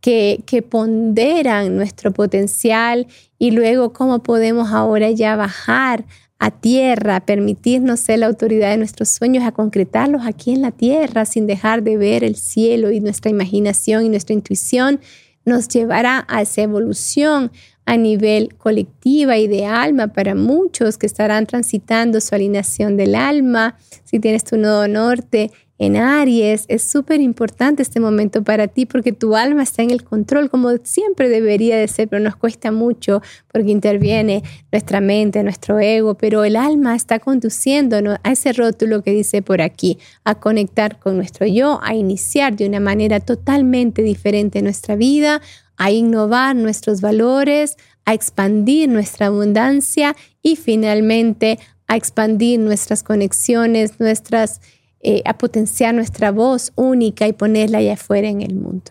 que, 0.06 0.62
ponderan 0.62 1.76
nuestro 1.76 2.12
potencial 2.12 3.08
y 3.40 3.50
luego 3.50 3.92
cómo 3.92 4.22
podemos 4.22 4.70
ahora 4.70 5.10
ya 5.10 5.34
bajar 5.34 6.04
a 6.38 6.52
tierra, 6.52 7.18
permitirnos 7.20 8.00
ser 8.00 8.20
la 8.20 8.26
autoridad 8.26 8.70
de 8.70 8.76
nuestros 8.76 9.08
sueños, 9.08 9.42
a 9.42 9.50
concretarlos 9.50 10.22
aquí 10.24 10.52
en 10.52 10.62
la 10.62 10.70
tierra 10.70 11.24
sin 11.24 11.48
dejar 11.48 11.82
de 11.82 11.96
ver 11.96 12.22
el 12.22 12.36
cielo 12.36 12.92
y 12.92 13.00
nuestra 13.00 13.32
imaginación 13.32 14.04
y 14.04 14.08
nuestra 14.08 14.34
intuición 14.34 15.00
nos 15.44 15.66
llevará 15.68 16.24
a 16.28 16.42
esa 16.42 16.62
evolución 16.62 17.50
a 17.84 17.96
nivel 17.96 18.54
colectiva 18.56 19.38
y 19.38 19.48
de 19.48 19.66
alma 19.66 20.08
para 20.08 20.34
muchos 20.36 20.98
que 20.98 21.06
estarán 21.06 21.46
transitando 21.46 22.20
su 22.20 22.34
alineación 22.34 22.96
del 22.96 23.14
alma. 23.14 23.76
Si 24.04 24.20
tienes 24.20 24.44
tu 24.44 24.56
nodo 24.56 24.86
norte 24.86 25.50
en 25.78 25.96
Aries, 25.96 26.64
es 26.68 26.82
súper 26.82 27.20
importante 27.20 27.82
este 27.82 28.00
momento 28.00 28.42
para 28.42 28.66
ti 28.66 28.86
porque 28.86 29.12
tu 29.12 29.36
alma 29.36 29.62
está 29.62 29.82
en 29.82 29.90
el 29.90 30.04
control 30.04 30.48
como 30.48 30.70
siempre 30.82 31.28
debería 31.28 31.76
de 31.76 31.86
ser, 31.86 32.08
pero 32.08 32.22
nos 32.22 32.36
cuesta 32.36 32.72
mucho 32.72 33.20
porque 33.52 33.70
interviene 33.70 34.42
nuestra 34.72 35.00
mente, 35.00 35.42
nuestro 35.42 35.78
ego, 35.78 36.14
pero 36.14 36.44
el 36.44 36.56
alma 36.56 36.96
está 36.96 37.18
conduciéndonos 37.18 38.18
a 38.22 38.32
ese 38.32 38.54
rótulo 38.54 39.02
que 39.02 39.10
dice 39.10 39.42
por 39.42 39.60
aquí, 39.60 39.98
a 40.24 40.36
conectar 40.36 40.98
con 40.98 41.16
nuestro 41.16 41.46
yo, 41.46 41.78
a 41.82 41.94
iniciar 41.94 42.56
de 42.56 42.66
una 42.66 42.80
manera 42.80 43.20
totalmente 43.20 44.02
diferente 44.02 44.62
nuestra 44.62 44.96
vida, 44.96 45.42
a 45.76 45.90
innovar 45.90 46.56
nuestros 46.56 47.02
valores, 47.02 47.76
a 48.06 48.14
expandir 48.14 48.88
nuestra 48.88 49.26
abundancia 49.26 50.16
y 50.40 50.56
finalmente 50.56 51.58
a 51.86 51.96
expandir 51.96 52.58
nuestras 52.60 53.02
conexiones, 53.02 54.00
nuestras 54.00 54.60
eh, 55.08 55.22
a 55.24 55.38
potenciar 55.38 55.94
nuestra 55.94 56.32
voz 56.32 56.72
única 56.74 57.28
y 57.28 57.32
ponerla 57.32 57.78
allá 57.78 57.92
afuera 57.92 58.28
en 58.28 58.42
el 58.42 58.56
mundo. 58.56 58.90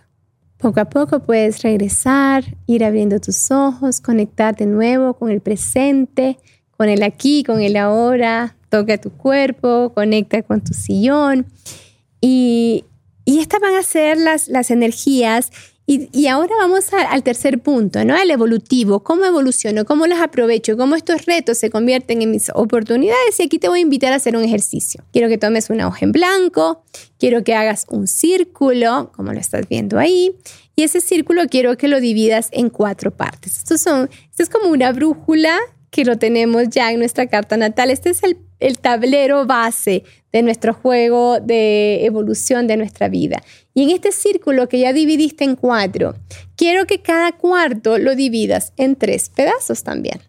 Poco 0.58 0.80
a 0.80 0.86
poco 0.86 1.20
puedes 1.20 1.62
regresar, 1.62 2.46
ir 2.68 2.86
abriendo 2.86 3.20
tus 3.20 3.52
ojos, 3.52 4.00
conectar 4.00 4.56
de 4.56 4.66
nuevo 4.66 5.16
con 5.16 5.30
el 5.30 5.42
presente, 5.42 6.38
con 6.78 6.88
el 6.88 7.04
aquí, 7.04 7.44
con 7.44 7.60
el 7.60 7.76
ahora, 7.76 8.56
toca 8.70 8.98
tu 8.98 9.12
cuerpo, 9.12 9.92
conecta 9.94 10.42
con 10.42 10.64
tu 10.64 10.74
sillón. 10.74 11.48
Y, 12.22 12.86
y 13.26 13.40
estas 13.40 13.60
van 13.60 13.76
a 13.76 13.84
ser 13.84 14.18
las, 14.18 14.48
las 14.48 14.72
energías 14.72 15.52
y, 15.88 16.28
ahora 16.28 16.56
vamos 16.58 16.92
al 16.94 17.22
tercer 17.22 17.60
punto, 17.60 18.04
¿no? 18.04 18.16
Al 18.16 18.32
evolutivo. 18.32 19.04
¿Cómo 19.04 19.24
evoluciono? 19.24 19.86
¿Cómo 19.86 20.08
los 20.08 20.20
aprovecho? 20.20 20.78
¿Cómo 20.78 20.96
estos 20.96 21.28
retos 21.28 21.60
se 21.60 21.70
convierten 21.70 22.24
en 22.24 22.32
mis 22.32 22.50
oportunidades? 22.56 23.40
Y 23.40 23.44
aquí 23.44 23.60
te 23.60 23.70
voy 23.70 23.80
a 23.80 23.82
invitar 23.84 24.12
a 24.12 24.16
hacer 24.16 24.36
un 24.36 24.44
ejercicio. 24.44 25.04
Quiero 25.14 25.28
que 25.28 25.38
tomes 25.38 25.70
una 25.70 25.88
hoja 25.88 26.00
en 26.02 26.12
blanco, 26.12 26.84
quiero 27.20 27.44
que 27.44 27.54
hagas 27.54 27.86
un 27.90 28.08
círculo, 28.08 29.12
como 29.16 29.32
lo 29.32 29.40
estás 29.40 29.70
viendo 29.70 30.00
ahí, 30.00 30.36
y 30.76 30.82
ese 30.82 31.02
círculo 31.02 31.44
quiero 31.50 31.78
que 31.78 31.88
lo 31.88 32.00
dividas 32.00 32.50
en 32.52 32.72
cuatro 32.72 33.12
partes. 33.12 33.58
Estos 33.58 33.82
esto 33.82 34.10
es 34.40 34.50
como 34.50 34.70
una 34.70 34.92
brújula 34.92 35.56
que 35.92 36.04
lo 36.04 36.18
tenemos 36.18 36.64
ya 36.70 36.92
en 36.92 37.00
nuestra 37.00 37.28
carta 37.28 37.58
natal. 37.58 37.92
Este 37.92 38.10
es 38.10 38.22
el 38.60 38.80
tablero 38.80 39.46
base 39.46 40.04
de 40.34 40.42
nuestro 40.42 40.74
juego 40.74 41.40
de 41.40 42.06
evolución 42.06 42.68
de 42.68 42.76
nuestra 42.76 43.08
vida. 43.08 43.42
Y 43.76 43.84
en 43.84 43.90
este 43.90 44.14
círculo 44.14 44.70
que 44.70 44.80
ya 44.80 44.94
dividiste 44.94 45.44
en 45.44 45.58
cuatro, 45.58 46.16
quiero 46.56 46.88
que 46.88 47.02
cada 47.02 47.34
cuarto 47.34 47.98
lo 47.98 48.16
dividas 48.16 48.72
en 48.78 48.96
tres 48.96 49.30
pedazos 49.30 49.84
también. 49.84 50.22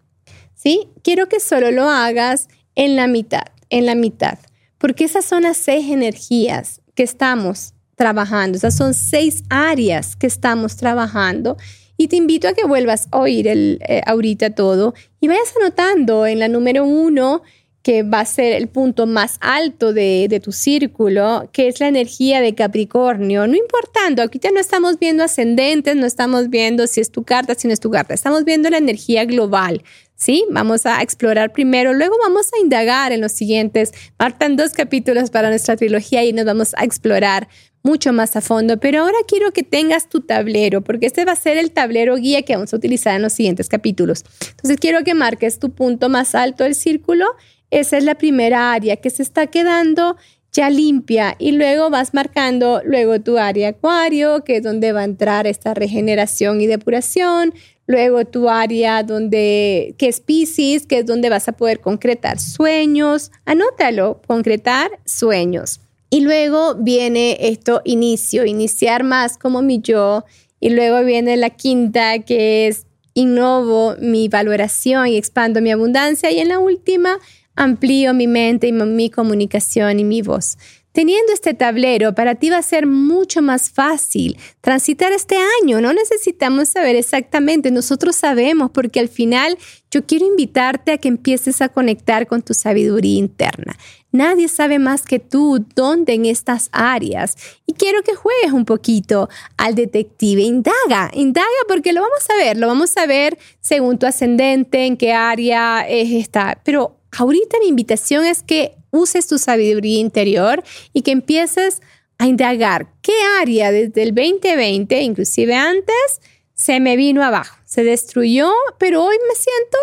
¿Sí? 0.53 0.89
Quiero 1.01 1.29
que 1.29 1.39
solo 1.39 1.71
lo 1.71 1.89
hagas 1.89 2.49
en 2.75 2.97
la 2.97 3.07
mitad, 3.07 3.45
en 3.69 3.85
la 3.85 3.95
mitad, 3.95 4.37
porque 4.77 5.05
esas 5.05 5.23
son 5.23 5.43
las 5.43 5.55
seis 5.55 5.89
energías 5.89 6.81
que 6.93 7.03
estamos 7.03 7.73
trabajando, 7.95 8.57
esas 8.57 8.75
son 8.75 8.93
seis 8.93 9.43
áreas 9.49 10.15
que 10.15 10.27
estamos 10.27 10.75
trabajando 10.75 11.57
y 11.95 12.09
te 12.09 12.17
invito 12.17 12.47
a 12.47 12.53
que 12.53 12.65
vuelvas 12.65 13.07
a 13.11 13.19
oír 13.19 13.47
el, 13.47 13.79
eh, 13.87 14.01
ahorita 14.05 14.51
todo 14.51 14.93
y 15.21 15.27
vayas 15.27 15.53
anotando 15.59 16.27
en 16.27 16.39
la 16.39 16.49
número 16.49 16.83
uno 16.85 17.43
que 17.87 18.03
va 18.03 18.19
a 18.19 18.25
ser 18.25 18.51
el 18.51 18.67
punto 18.67 19.07
más 19.07 19.37
alto 19.39 19.93
de, 19.93 20.41
tu 20.43 20.51
círculo, 20.51 21.47
que 21.53 21.69
es 21.69 21.79
la 21.79 21.87
energía 21.87 22.41
de 22.41 22.53
Capricornio. 22.53 23.47
No 23.47 23.55
importando, 23.55 24.23
aquí 24.23 24.39
ya 24.43 24.51
no 24.51 24.59
estamos 24.59 24.99
viendo 24.99 25.23
ascendentes, 25.23 25.95
no 25.95 26.05
estamos 26.05 26.49
viendo 26.49 26.85
si 26.85 26.99
es 26.99 27.11
tu 27.11 27.23
carta, 27.23 27.55
si 27.55 27.65
no 27.65 27.73
es 27.73 27.79
tu 27.79 27.89
carta, 27.89 28.13
estamos 28.13 28.43
viendo 28.43 28.69
la 28.69 28.79
energía 28.79 29.23
global. 29.23 29.83
¿Sí? 30.15 30.43
Vamos 30.49 30.85
a 30.85 31.01
explorar 31.01 31.53
primero, 31.53 31.93
luego 31.93 32.17
vamos 32.21 32.47
a 32.53 32.59
indagar 32.61 33.13
en 33.13 33.21
los 33.21 33.31
siguientes. 33.31 33.93
Faltan 34.17 34.57
dos 34.57 34.73
capítulos 34.73 35.29
para 35.29 35.47
nuestra 35.47 35.77
trilogía 35.77 36.25
y 36.25 36.33
nos 36.33 36.43
vamos 36.43 36.73
a 36.75 36.83
explorar 36.83 37.47
mucho 37.83 38.11
más 38.11 38.35
a 38.35 38.41
fondo, 38.41 38.81
pero 38.81 39.03
ahora 39.03 39.17
quiero 39.25 39.53
que 39.53 39.63
tengas 39.63 40.09
tu 40.09 40.19
tablero, 40.19 40.83
porque 40.83 41.05
este 41.05 41.23
va 41.23 41.31
a 41.31 41.35
ser 41.37 41.57
el 41.57 41.71
tablero 41.71 42.17
guía 42.17 42.41
que 42.41 42.53
vamos 42.53 42.73
a 42.73 42.75
utilizar 42.75 43.15
en 43.15 43.21
los 43.21 43.31
siguientes 43.31 43.69
capítulos. 43.69 44.25
Entonces 44.49 44.77
quiero 44.77 45.05
que 45.05 45.13
marques 45.13 45.59
tu 45.59 45.71
punto 45.71 46.09
más 46.09 46.35
alto 46.35 46.65
del 46.65 46.75
círculo 46.75 47.25
esa 47.71 47.97
es 47.97 48.03
la 48.03 48.15
primera 48.15 48.73
área 48.73 48.97
que 48.97 49.09
se 49.09 49.23
está 49.23 49.47
quedando 49.47 50.15
ya 50.53 50.69
limpia 50.69 51.35
y 51.37 51.51
luego 51.51 51.89
vas 51.89 52.13
marcando 52.13 52.81
luego 52.83 53.19
tu 53.19 53.37
área 53.37 53.69
acuario, 53.69 54.43
que 54.43 54.57
es 54.57 54.63
donde 54.63 54.91
va 54.91 55.01
a 55.01 55.05
entrar 55.05 55.45
esta 55.45 55.73
regeneración 55.73 56.61
y 56.61 56.67
depuración, 56.67 57.53
luego 57.85 58.25
tu 58.25 58.49
área 58.49 59.03
donde 59.03 59.93
que 59.97 60.07
es 60.07 60.19
Pisces, 60.19 60.87
que 60.87 60.99
es 60.99 61.05
donde 61.05 61.29
vas 61.29 61.47
a 61.47 61.51
poder 61.51 61.79
concretar 61.79 62.39
sueños, 62.39 63.31
anótalo, 63.45 64.21
concretar 64.25 64.89
sueños. 65.05 65.79
Y 66.09 66.21
luego 66.21 66.75
viene 66.75 67.37
esto 67.39 67.81
inicio, 67.83 68.45
iniciar 68.45 69.03
más 69.03 69.37
como 69.37 69.61
mi 69.61 69.81
yo, 69.81 70.23
y 70.59 70.69
luego 70.69 71.03
viene 71.03 71.37
la 71.37 71.51
quinta 71.51 72.19
que 72.19 72.67
es 72.67 72.87
innovo 73.13 73.95
mi 73.99 74.27
valoración 74.27 75.07
y 75.07 75.17
expando 75.17 75.61
mi 75.61 75.71
abundancia. 75.71 76.31
Y 76.31 76.39
en 76.39 76.49
la 76.49 76.59
última 76.59 77.19
amplío 77.57 78.13
mi 78.13 78.27
mente 78.27 78.67
y 78.67 78.71
mi 78.71 79.09
comunicación 79.09 79.99
y 79.99 80.05
mi 80.05 80.21
voz. 80.21 80.57
Teniendo 80.97 81.31
este 81.31 81.53
tablero, 81.53 82.15
para 82.15 82.33
ti 82.33 82.49
va 82.49 82.57
a 82.57 82.63
ser 82.63 82.87
mucho 82.87 83.43
más 83.43 83.69
fácil 83.69 84.35
transitar 84.61 85.11
este 85.11 85.35
año. 85.61 85.79
No 85.79 85.93
necesitamos 85.93 86.69
saber 86.69 86.95
exactamente, 86.95 87.69
nosotros 87.69 88.15
sabemos 88.15 88.71
porque 88.71 88.99
al 88.99 89.07
final 89.07 89.59
yo 89.91 90.07
quiero 90.07 90.25
invitarte 90.25 90.93
a 90.93 90.97
que 90.97 91.07
empieces 91.07 91.61
a 91.61 91.69
conectar 91.69 92.25
con 92.25 92.41
tu 92.41 92.55
sabiduría 92.55 93.19
interna. 93.19 93.77
Nadie 94.11 94.47
sabe 94.47 94.79
más 94.79 95.03
que 95.03 95.19
tú 95.19 95.63
dónde 95.75 96.13
en 96.13 96.25
estas 96.25 96.69
áreas. 96.71 97.37
Y 97.67 97.73
quiero 97.73 98.01
que 98.01 98.15
juegues 98.15 98.51
un 98.51 98.65
poquito 98.65 99.29
al 99.57 99.75
detective. 99.75 100.41
Indaga, 100.41 101.11
indaga 101.13 101.45
porque 101.67 101.93
lo 101.93 102.01
vamos 102.01 102.27
a 102.29 102.37
ver. 102.37 102.57
Lo 102.57 102.65
vamos 102.65 102.97
a 102.97 103.05
ver 103.05 103.37
según 103.59 103.99
tu 103.99 104.07
ascendente, 104.07 104.87
en 104.87 104.97
qué 104.97 105.13
área 105.13 105.87
es 105.87 106.11
esta. 106.11 106.59
Pero 106.63 106.96
ahorita 107.11 107.57
mi 107.59 107.67
invitación 107.67 108.25
es 108.25 108.43
que 108.43 108.75
uses 108.91 109.27
tu 109.27 109.37
sabiduría 109.37 109.99
interior 109.99 110.63
y 110.93 111.01
que 111.01 111.11
empieces 111.11 111.81
a 112.17 112.27
indagar 112.27 112.87
qué 113.01 113.13
área 113.39 113.71
desde 113.71 114.03
el 114.03 114.15
2020, 114.15 115.01
inclusive 115.01 115.55
antes, 115.55 116.21
se 116.53 116.79
me 116.79 116.95
vino 116.95 117.23
abajo, 117.23 117.57
se 117.65 117.83
destruyó, 117.83 118.51
pero 118.79 119.03
hoy 119.03 119.17
me 119.27 119.35
siento 119.35 119.77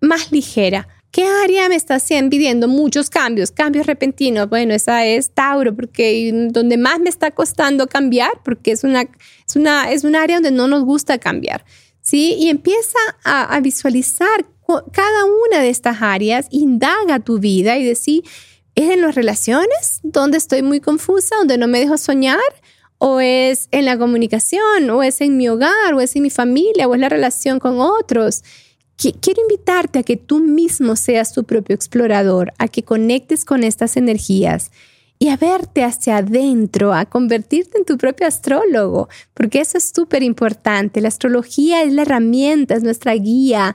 más 0.00 0.32
ligera, 0.32 0.88
¿Qué 1.10 1.24
área 1.24 1.68
me 1.68 1.74
está 1.74 1.98
pidiendo 2.30 2.68
muchos 2.68 3.10
cambios, 3.10 3.50
cambios 3.50 3.86
repentinos? 3.86 4.48
Bueno, 4.48 4.74
esa 4.74 5.04
es 5.06 5.30
Tauro, 5.30 5.74
porque 5.74 6.30
donde 6.52 6.76
más 6.76 7.00
me 7.00 7.08
está 7.08 7.32
costando 7.32 7.88
cambiar, 7.88 8.30
porque 8.44 8.70
es 8.70 8.84
una, 8.84 9.02
es 9.02 9.56
una, 9.56 9.90
es 9.90 10.04
un 10.04 10.14
área 10.14 10.36
donde 10.36 10.52
no 10.52 10.68
nos 10.68 10.84
gusta 10.84 11.18
cambiar. 11.18 11.64
¿sí? 12.00 12.36
Y 12.38 12.48
empieza 12.48 12.98
a 13.24 13.58
visualizar 13.60 14.46
cada 14.92 15.24
una 15.24 15.60
de 15.60 15.70
estas 15.70 16.02
áreas, 16.02 16.46
indaga 16.50 17.20
tu 17.20 17.38
vida 17.38 17.78
y 17.78 17.84
decir, 17.84 18.24
¿es 18.74 18.90
en 18.90 19.02
las 19.02 19.14
relaciones 19.14 20.00
donde 20.02 20.38
estoy 20.38 20.62
muy 20.62 20.80
confusa, 20.80 21.36
donde 21.38 21.58
no 21.58 21.68
me 21.68 21.80
dejo 21.80 21.98
soñar? 21.98 22.38
¿O 22.98 23.20
es 23.20 23.68
en 23.70 23.86
la 23.86 23.98
comunicación? 23.98 24.90
¿O 24.90 25.02
es 25.02 25.20
en 25.20 25.36
mi 25.36 25.48
hogar? 25.48 25.94
¿O 25.94 26.00
es 26.00 26.14
en 26.16 26.22
mi 26.22 26.30
familia? 26.30 26.86
¿O 26.86 26.94
es 26.94 27.00
la 27.00 27.08
relación 27.08 27.58
con 27.58 27.80
otros? 27.80 28.42
quiero 29.20 29.40
invitarte 29.40 29.98
a 29.98 30.02
que 30.02 30.16
tú 30.16 30.40
mismo 30.40 30.94
seas 30.94 31.32
tu 31.32 31.44
propio 31.44 31.74
explorador, 31.74 32.52
a 32.58 32.68
que 32.68 32.82
conectes 32.82 33.46
con 33.46 33.64
estas 33.64 33.96
energías 33.96 34.70
y 35.18 35.28
a 35.28 35.36
verte 35.36 35.84
hacia 35.84 36.18
adentro, 36.18 36.92
a 36.92 37.06
convertirte 37.06 37.78
en 37.78 37.84
tu 37.84 37.96
propio 37.96 38.26
astrólogo, 38.26 39.08
porque 39.34 39.60
eso 39.60 39.78
es 39.78 39.92
súper 39.94 40.22
importante. 40.22 41.00
La 41.00 41.08
astrología 41.08 41.82
es 41.82 41.92
la 41.92 42.02
herramienta, 42.02 42.74
es 42.74 42.82
nuestra 42.82 43.14
guía. 43.14 43.74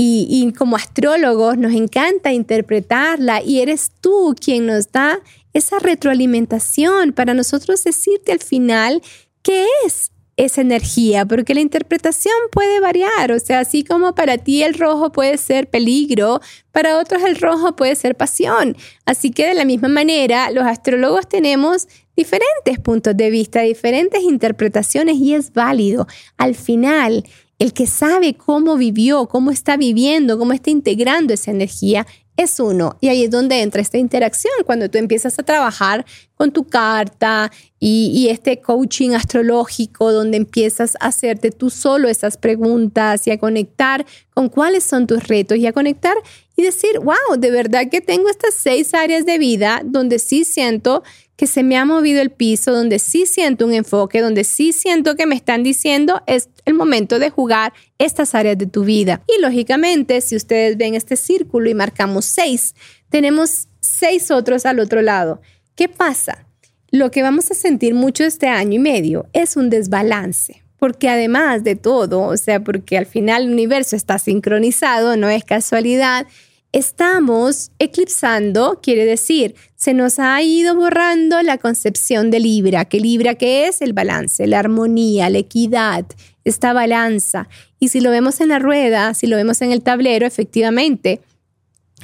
Y, 0.00 0.52
como 0.56 0.76
astrólogos 0.76 1.58
nos 1.58 1.74
encanta 1.74 2.32
interpretarla 2.32 3.42
y 3.42 3.58
eres 3.58 3.90
tú 4.00 4.36
quien 4.40 4.66
nos 4.66 4.92
da 4.92 5.18
esa 5.52 5.80
retroalimentación 5.80 7.12
para 7.12 7.34
nosotros 7.34 7.82
decirte 7.82 8.30
al 8.30 8.38
final 8.38 9.02
qué 9.42 9.66
es 9.84 10.12
esa 10.36 10.60
energía, 10.60 11.26
porque 11.26 11.52
la 11.52 11.62
interpretación 11.62 12.32
puede 12.52 12.78
variar, 12.78 13.32
o 13.32 13.40
sea, 13.40 13.58
así 13.58 13.82
como 13.82 14.14
para 14.14 14.38
ti 14.38 14.62
el 14.62 14.74
rojo 14.74 15.10
puede 15.10 15.36
ser 15.36 15.68
peligro, 15.68 16.40
para 16.70 16.96
otros 16.98 17.24
el 17.24 17.34
rojo 17.34 17.74
puede 17.74 17.96
ser 17.96 18.14
pasión. 18.14 18.76
Así 19.04 19.32
que 19.32 19.46
de 19.46 19.54
la 19.54 19.64
misma 19.64 19.88
manera, 19.88 20.52
los 20.52 20.64
astrólogos 20.64 21.28
tenemos 21.28 21.88
diferentes 22.14 22.78
puntos 22.78 23.16
de 23.16 23.30
vista, 23.30 23.62
diferentes 23.62 24.22
interpretaciones 24.22 25.16
y 25.16 25.34
es 25.34 25.52
válido. 25.52 26.06
Al 26.36 26.54
final, 26.54 27.24
el 27.58 27.72
que 27.72 27.86
sabe 27.86 28.34
cómo 28.34 28.76
vivió, 28.76 29.26
cómo 29.26 29.50
está 29.50 29.76
viviendo, 29.76 30.38
cómo 30.38 30.52
está 30.52 30.70
integrando 30.70 31.34
esa 31.34 31.50
energía, 31.50 32.06
es 32.38 32.60
uno. 32.60 32.96
Y 33.00 33.08
ahí 33.08 33.24
es 33.24 33.30
donde 33.30 33.60
entra 33.62 33.82
esta 33.82 33.98
interacción, 33.98 34.52
cuando 34.64 34.88
tú 34.88 34.96
empiezas 34.96 35.38
a 35.38 35.42
trabajar 35.42 36.06
con 36.36 36.52
tu 36.52 36.64
carta 36.64 37.50
y, 37.80 38.28
este 38.30 38.60
coaching 38.60 39.10
astrológico, 39.10 40.12
donde 40.12 40.36
empiezas 40.36 40.94
a 41.00 41.08
hacerte 41.08 41.50
tú 41.50 41.68
solo 41.68 42.08
esas 42.08 42.36
preguntas 42.36 43.26
y 43.26 43.32
a 43.32 43.38
conectar 43.38 44.06
con 44.32 44.48
cuáles 44.48 44.84
son 44.84 45.08
tus 45.08 45.26
retos 45.26 45.58
y 45.58 45.66
a 45.66 45.72
conectar 45.72 46.16
y 46.56 46.62
decir, 46.62 47.00
wow, 47.00 47.36
de 47.36 47.50
verdad 47.50 47.88
que 47.90 48.00
tengo 48.00 48.28
estas 48.28 48.54
seis 48.54 48.94
áreas 48.94 49.26
de 49.26 49.38
vida 49.38 49.82
donde 49.84 50.20
sí 50.20 50.44
siento 50.44 51.02
que 51.38 51.46
se 51.46 51.62
me 51.62 51.76
ha 51.76 51.84
movido 51.84 52.20
el 52.20 52.30
piso, 52.30 52.72
donde 52.72 52.98
sí 52.98 53.24
siento 53.24 53.64
un 53.64 53.72
enfoque, 53.72 54.20
donde 54.20 54.42
sí 54.42 54.72
siento 54.72 55.14
que 55.14 55.24
me 55.24 55.36
están 55.36 55.62
diciendo 55.62 56.20
es 56.26 56.48
el 56.64 56.74
momento 56.74 57.20
de 57.20 57.30
jugar 57.30 57.72
estas 57.96 58.34
áreas 58.34 58.58
de 58.58 58.66
tu 58.66 58.82
vida. 58.82 59.22
Y 59.28 59.40
lógicamente, 59.40 60.20
si 60.20 60.34
ustedes 60.34 60.76
ven 60.76 60.96
este 60.96 61.14
círculo 61.14 61.70
y 61.70 61.74
marcamos 61.74 62.24
seis, 62.24 62.74
tenemos 63.08 63.68
seis 63.80 64.32
otros 64.32 64.66
al 64.66 64.80
otro 64.80 65.00
lado. 65.00 65.40
¿Qué 65.76 65.88
pasa? 65.88 66.44
Lo 66.90 67.12
que 67.12 67.22
vamos 67.22 67.52
a 67.52 67.54
sentir 67.54 67.94
mucho 67.94 68.24
este 68.24 68.48
año 68.48 68.74
y 68.74 68.80
medio 68.80 69.26
es 69.32 69.56
un 69.56 69.70
desbalance. 69.70 70.64
Porque 70.76 71.08
además 71.08 71.62
de 71.62 71.76
todo, 71.76 72.22
o 72.22 72.36
sea, 72.36 72.64
porque 72.64 72.98
al 72.98 73.06
final 73.06 73.44
el 73.44 73.52
universo 73.52 73.94
está 73.94 74.18
sincronizado, 74.18 75.16
no 75.16 75.28
es 75.28 75.44
casualidad, 75.44 76.26
estamos 76.72 77.70
eclipsando, 77.78 78.80
quiere 78.82 79.04
decir, 79.04 79.54
se 79.74 79.94
nos 79.94 80.18
ha 80.18 80.40
ido 80.42 80.74
borrando 80.74 81.42
la 81.42 81.58
concepción 81.58 82.30
de 82.30 82.40
Libra, 82.40 82.84
que 82.84 83.00
Libra 83.00 83.34
que 83.34 83.66
es 83.66 83.80
el 83.80 83.92
balance, 83.92 84.46
la 84.46 84.58
armonía, 84.58 85.30
la 85.30 85.38
equidad, 85.38 86.04
esta 86.44 86.72
balanza. 86.72 87.48
Y 87.78 87.88
si 87.88 88.00
lo 88.00 88.10
vemos 88.10 88.40
en 88.40 88.48
la 88.48 88.58
rueda, 88.58 89.14
si 89.14 89.26
lo 89.26 89.36
vemos 89.36 89.62
en 89.62 89.72
el 89.72 89.82
tablero, 89.82 90.26
efectivamente, 90.26 91.20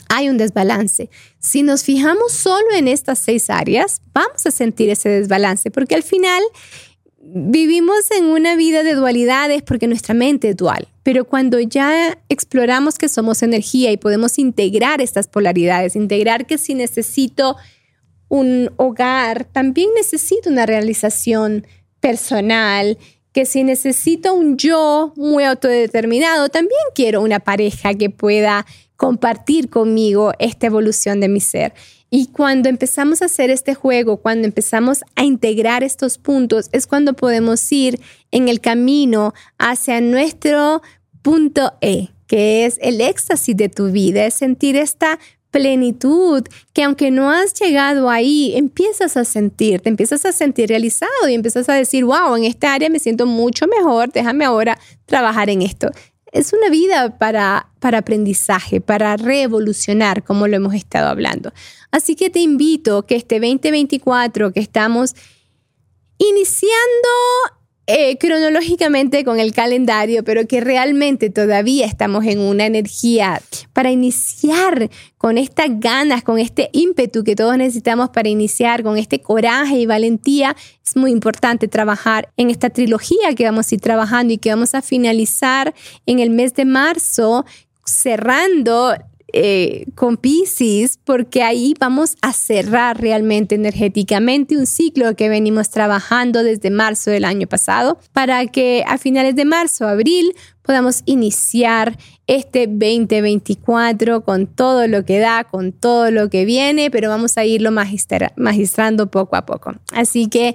hay 0.08 0.28
un 0.28 0.38
desbalance. 0.38 1.10
Si 1.38 1.62
nos 1.62 1.82
fijamos 1.82 2.32
solo 2.32 2.66
en 2.74 2.88
estas 2.88 3.18
seis 3.18 3.50
áreas, 3.50 4.00
vamos 4.12 4.46
a 4.46 4.50
sentir 4.50 4.90
ese 4.90 5.08
desbalance, 5.08 5.70
porque 5.70 5.94
al 5.94 6.02
final 6.02 6.42
vivimos 7.26 8.10
en 8.10 8.26
una 8.26 8.54
vida 8.56 8.82
de 8.82 8.94
dualidades 8.94 9.62
porque 9.62 9.86
nuestra 9.86 10.14
mente 10.14 10.50
es 10.50 10.56
dual. 10.56 10.88
Pero 11.02 11.24
cuando 11.24 11.58
ya 11.60 12.18
exploramos 12.28 12.98
que 12.98 13.08
somos 13.08 13.42
energía 13.42 13.90
y 13.92 13.96
podemos 13.96 14.38
integrar 14.38 15.00
estas 15.00 15.28
polaridades, 15.28 15.96
integrar 15.96 16.46
que 16.46 16.58
si 16.58 16.74
necesito 16.74 17.56
un 18.28 18.70
hogar, 18.76 19.44
también 19.44 19.90
necesito 19.94 20.50
una 20.50 20.66
realización 20.66 21.66
personal, 22.00 22.98
que 23.32 23.46
si 23.46 23.64
necesito 23.64 24.34
un 24.34 24.56
yo 24.56 25.12
muy 25.16 25.44
autodeterminado, 25.44 26.48
también 26.48 26.80
quiero 26.94 27.20
una 27.20 27.40
pareja 27.40 27.94
que 27.94 28.10
pueda 28.10 28.64
compartir 28.96 29.70
conmigo 29.70 30.32
esta 30.38 30.66
evolución 30.66 31.20
de 31.20 31.28
mi 31.28 31.40
ser. 31.40 31.74
Y 32.16 32.28
cuando 32.28 32.68
empezamos 32.68 33.22
a 33.22 33.24
hacer 33.24 33.50
este 33.50 33.74
juego, 33.74 34.18
cuando 34.18 34.46
empezamos 34.46 35.02
a 35.16 35.24
integrar 35.24 35.82
estos 35.82 36.16
puntos, 36.16 36.68
es 36.70 36.86
cuando 36.86 37.14
podemos 37.14 37.72
ir 37.72 38.00
en 38.30 38.46
el 38.46 38.60
camino 38.60 39.34
hacia 39.58 40.00
nuestro 40.00 40.80
punto 41.22 41.72
E, 41.80 42.10
que 42.28 42.66
es 42.66 42.78
el 42.82 43.00
éxtasis 43.00 43.56
de 43.56 43.68
tu 43.68 43.90
vida, 43.90 44.26
es 44.26 44.34
sentir 44.34 44.76
esta 44.76 45.18
plenitud 45.50 46.44
que 46.72 46.84
aunque 46.84 47.10
no 47.10 47.32
has 47.32 47.52
llegado 47.54 48.08
ahí, 48.08 48.52
empiezas 48.54 49.16
a 49.16 49.24
sentir, 49.24 49.80
te 49.80 49.88
empiezas 49.88 50.24
a 50.24 50.30
sentir 50.30 50.68
realizado 50.68 51.28
y 51.28 51.34
empiezas 51.34 51.68
a 51.68 51.74
decir, 51.74 52.04
wow, 52.04 52.36
en 52.36 52.44
esta 52.44 52.74
área 52.74 52.90
me 52.90 53.00
siento 53.00 53.26
mucho 53.26 53.66
mejor, 53.66 54.12
déjame 54.12 54.44
ahora 54.44 54.78
trabajar 55.06 55.50
en 55.50 55.62
esto 55.62 55.90
es 56.34 56.52
una 56.52 56.68
vida 56.68 57.16
para, 57.16 57.68
para 57.78 57.98
aprendizaje, 57.98 58.80
para 58.80 59.16
revolucionar, 59.16 60.24
como 60.24 60.48
lo 60.48 60.56
hemos 60.56 60.74
estado 60.74 61.08
hablando. 61.08 61.52
Así 61.92 62.16
que 62.16 62.28
te 62.28 62.40
invito 62.40 63.06
que 63.06 63.14
este 63.14 63.36
2024 63.36 64.52
que 64.52 64.58
estamos 64.58 65.14
iniciando 66.18 66.74
eh, 67.86 68.16
cronológicamente 68.16 69.24
con 69.24 69.38
el 69.38 69.52
calendario, 69.52 70.24
pero 70.24 70.46
que 70.46 70.62
realmente 70.62 71.28
todavía 71.28 71.84
estamos 71.84 72.24
en 72.24 72.38
una 72.38 72.64
energía 72.64 73.42
para 73.74 73.90
iniciar 73.90 74.88
con 75.18 75.36
estas 75.36 75.68
ganas, 75.80 76.22
con 76.22 76.38
este 76.38 76.70
ímpetu 76.72 77.24
que 77.24 77.36
todos 77.36 77.58
necesitamos 77.58 78.08
para 78.08 78.30
iniciar, 78.30 78.82
con 78.82 78.96
este 78.96 79.20
coraje 79.20 79.76
y 79.76 79.86
valentía. 79.86 80.56
Es 80.82 80.96
muy 80.96 81.10
importante 81.10 81.68
trabajar 81.68 82.30
en 82.38 82.48
esta 82.48 82.70
trilogía 82.70 83.34
que 83.36 83.44
vamos 83.44 83.70
a 83.70 83.74
ir 83.74 83.80
trabajando 83.82 84.32
y 84.32 84.38
que 84.38 84.50
vamos 84.50 84.74
a 84.74 84.80
finalizar 84.80 85.74
en 86.06 86.20
el 86.20 86.30
mes 86.30 86.54
de 86.54 86.64
marzo 86.64 87.44
cerrando 87.84 88.94
eh, 89.36 89.86
con 89.96 90.16
Pisces, 90.16 91.00
porque 91.02 91.42
ahí 91.42 91.74
vamos 91.80 92.16
a 92.22 92.32
cerrar 92.32 93.00
realmente 93.00 93.56
energéticamente 93.56 94.56
un 94.56 94.64
ciclo 94.64 95.16
que 95.16 95.28
venimos 95.28 95.70
trabajando 95.70 96.44
desde 96.44 96.70
marzo 96.70 97.10
del 97.10 97.24
año 97.24 97.48
pasado, 97.48 97.98
para 98.12 98.46
que 98.46 98.84
a 98.86 98.96
finales 98.96 99.34
de 99.34 99.44
marzo, 99.44 99.88
abril, 99.88 100.36
podamos 100.62 101.02
iniciar 101.04 101.98
este 102.28 102.68
2024 102.68 104.24
con 104.24 104.46
todo 104.46 104.86
lo 104.86 105.04
que 105.04 105.18
da, 105.18 105.42
con 105.42 105.72
todo 105.72 106.12
lo 106.12 106.30
que 106.30 106.44
viene, 106.44 106.92
pero 106.92 107.08
vamos 107.08 107.36
a 107.36 107.44
irlo 107.44 107.72
magistrando 107.72 109.10
poco 109.10 109.34
a 109.34 109.46
poco. 109.46 109.72
Así 109.92 110.28
que 110.28 110.54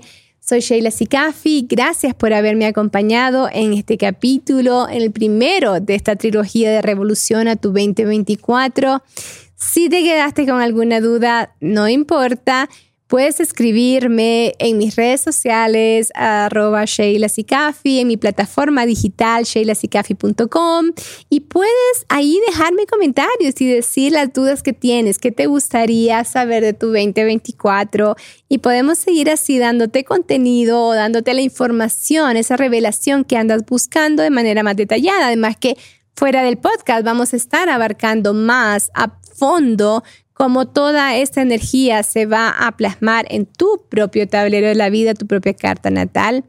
soy 0.49 0.61
Sheila 0.61 0.89
Sikafi, 0.89 1.67
gracias 1.69 2.15
por 2.15 2.33
haberme 2.33 2.65
acompañado 2.65 3.47
en 3.53 3.71
este 3.73 3.99
capítulo, 3.99 4.89
en 4.89 5.03
el 5.03 5.11
primero 5.11 5.79
de 5.79 5.93
esta 5.93 6.15
trilogía 6.15 6.71
de 6.71 6.81
Revolución 6.81 7.47
a 7.47 7.55
tu 7.55 7.67
2024. 7.67 9.03
Si 9.53 9.89
te 9.89 10.01
quedaste 10.01 10.47
con 10.47 10.59
alguna 10.59 11.01
duda, 11.01 11.53
no 11.59 11.87
importa. 11.87 12.67
Puedes 13.09 13.39
escribirme 13.39 14.53
en 14.59 14.77
mis 14.77 14.95
redes 14.95 15.21
sociales, 15.21 16.11
arroba 16.13 16.85
Sheila 16.85 17.25
en 17.83 18.07
mi 18.07 18.17
plataforma 18.17 18.85
digital 18.85 19.45
sheilasikafi.com 19.45 20.91
y 21.27 21.39
puedes 21.39 22.05
ahí 22.07 22.39
dejarme 22.45 22.85
comentarios 22.85 23.59
y 23.61 23.65
decir 23.65 24.11
las 24.11 24.31
dudas 24.31 24.61
que 24.61 24.73
tienes, 24.73 25.17
qué 25.17 25.31
te 25.31 25.47
gustaría 25.47 26.23
saber 26.23 26.63
de 26.63 26.73
tu 26.73 26.93
2024 26.93 28.15
y 28.47 28.59
podemos 28.59 28.99
seguir 28.99 29.31
así 29.31 29.57
dándote 29.57 30.03
contenido 30.03 30.91
dándote 30.93 31.33
la 31.33 31.41
información, 31.41 32.37
esa 32.37 32.57
revelación 32.57 33.23
que 33.23 33.37
andas 33.37 33.65
buscando 33.65 34.21
de 34.21 34.29
manera 34.29 34.61
más 34.61 34.75
detallada. 34.75 35.25
Además 35.25 35.57
que 35.59 35.77
fuera 36.15 36.43
del 36.43 36.59
podcast 36.59 37.03
vamos 37.03 37.33
a 37.33 37.37
estar 37.37 37.69
abarcando 37.69 38.35
más 38.35 38.91
a 38.93 39.17
fondo 39.35 40.03
cómo 40.39 40.69
toda 40.69 41.17
esta 41.17 41.41
energía 41.41 42.01
se 42.01 42.25
va 42.25 42.49
a 42.49 42.71
plasmar 42.77 43.25
en 43.29 43.45
tu 43.45 43.83
propio 43.89 44.25
tablero 44.25 44.67
de 44.67 44.75
la 44.75 44.89
vida, 44.89 45.13
tu 45.13 45.27
propia 45.27 45.53
carta 45.53 45.89
natal. 45.89 46.45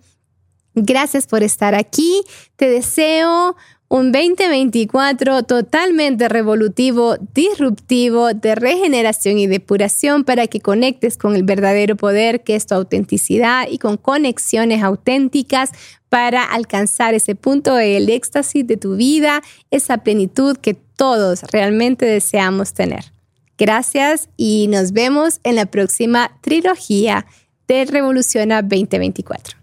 Gracias 0.77 1.27
por 1.27 1.43
estar 1.43 1.75
aquí. 1.75 2.23
Te 2.55 2.71
deseo 2.71 3.57
un 3.89 4.13
2024 4.13 5.43
totalmente 5.43 6.29
revolutivo, 6.29 7.17
disruptivo, 7.35 8.33
de 8.33 8.55
regeneración 8.55 9.39
y 9.39 9.49
depuración 9.49 10.23
para 10.23 10.47
que 10.47 10.61
conectes 10.61 11.17
con 11.19 11.35
el 11.35 11.43
verdadero 11.43 11.97
poder 11.97 12.45
que 12.45 12.55
es 12.55 12.67
tu 12.67 12.77
autenticidad 12.77 13.67
y 13.69 13.79
con 13.79 13.97
conexiones 13.97 14.85
auténticas 14.85 15.73
para 16.09 16.45
alcanzar 16.45 17.15
ese 17.15 17.35
punto 17.35 17.75
del 17.75 18.09
éxtasis 18.09 18.65
de 18.65 18.77
tu 18.77 18.95
vida, 18.95 19.43
esa 19.73 19.99
plenitud 19.99 20.57
que 20.57 20.75
todos 20.75 21.43
realmente 21.51 22.07
deseamos 22.07 22.73
tener. 22.73 23.20
Gracias 23.61 24.31
y 24.39 24.69
nos 24.69 24.93
vemos 24.93 25.39
en 25.45 25.55
la 25.55 25.67
próxima 25.67 26.31
trilogía 26.41 27.27
de 27.69 27.85
Revoluciona 27.85 28.63
2024. 28.63 29.60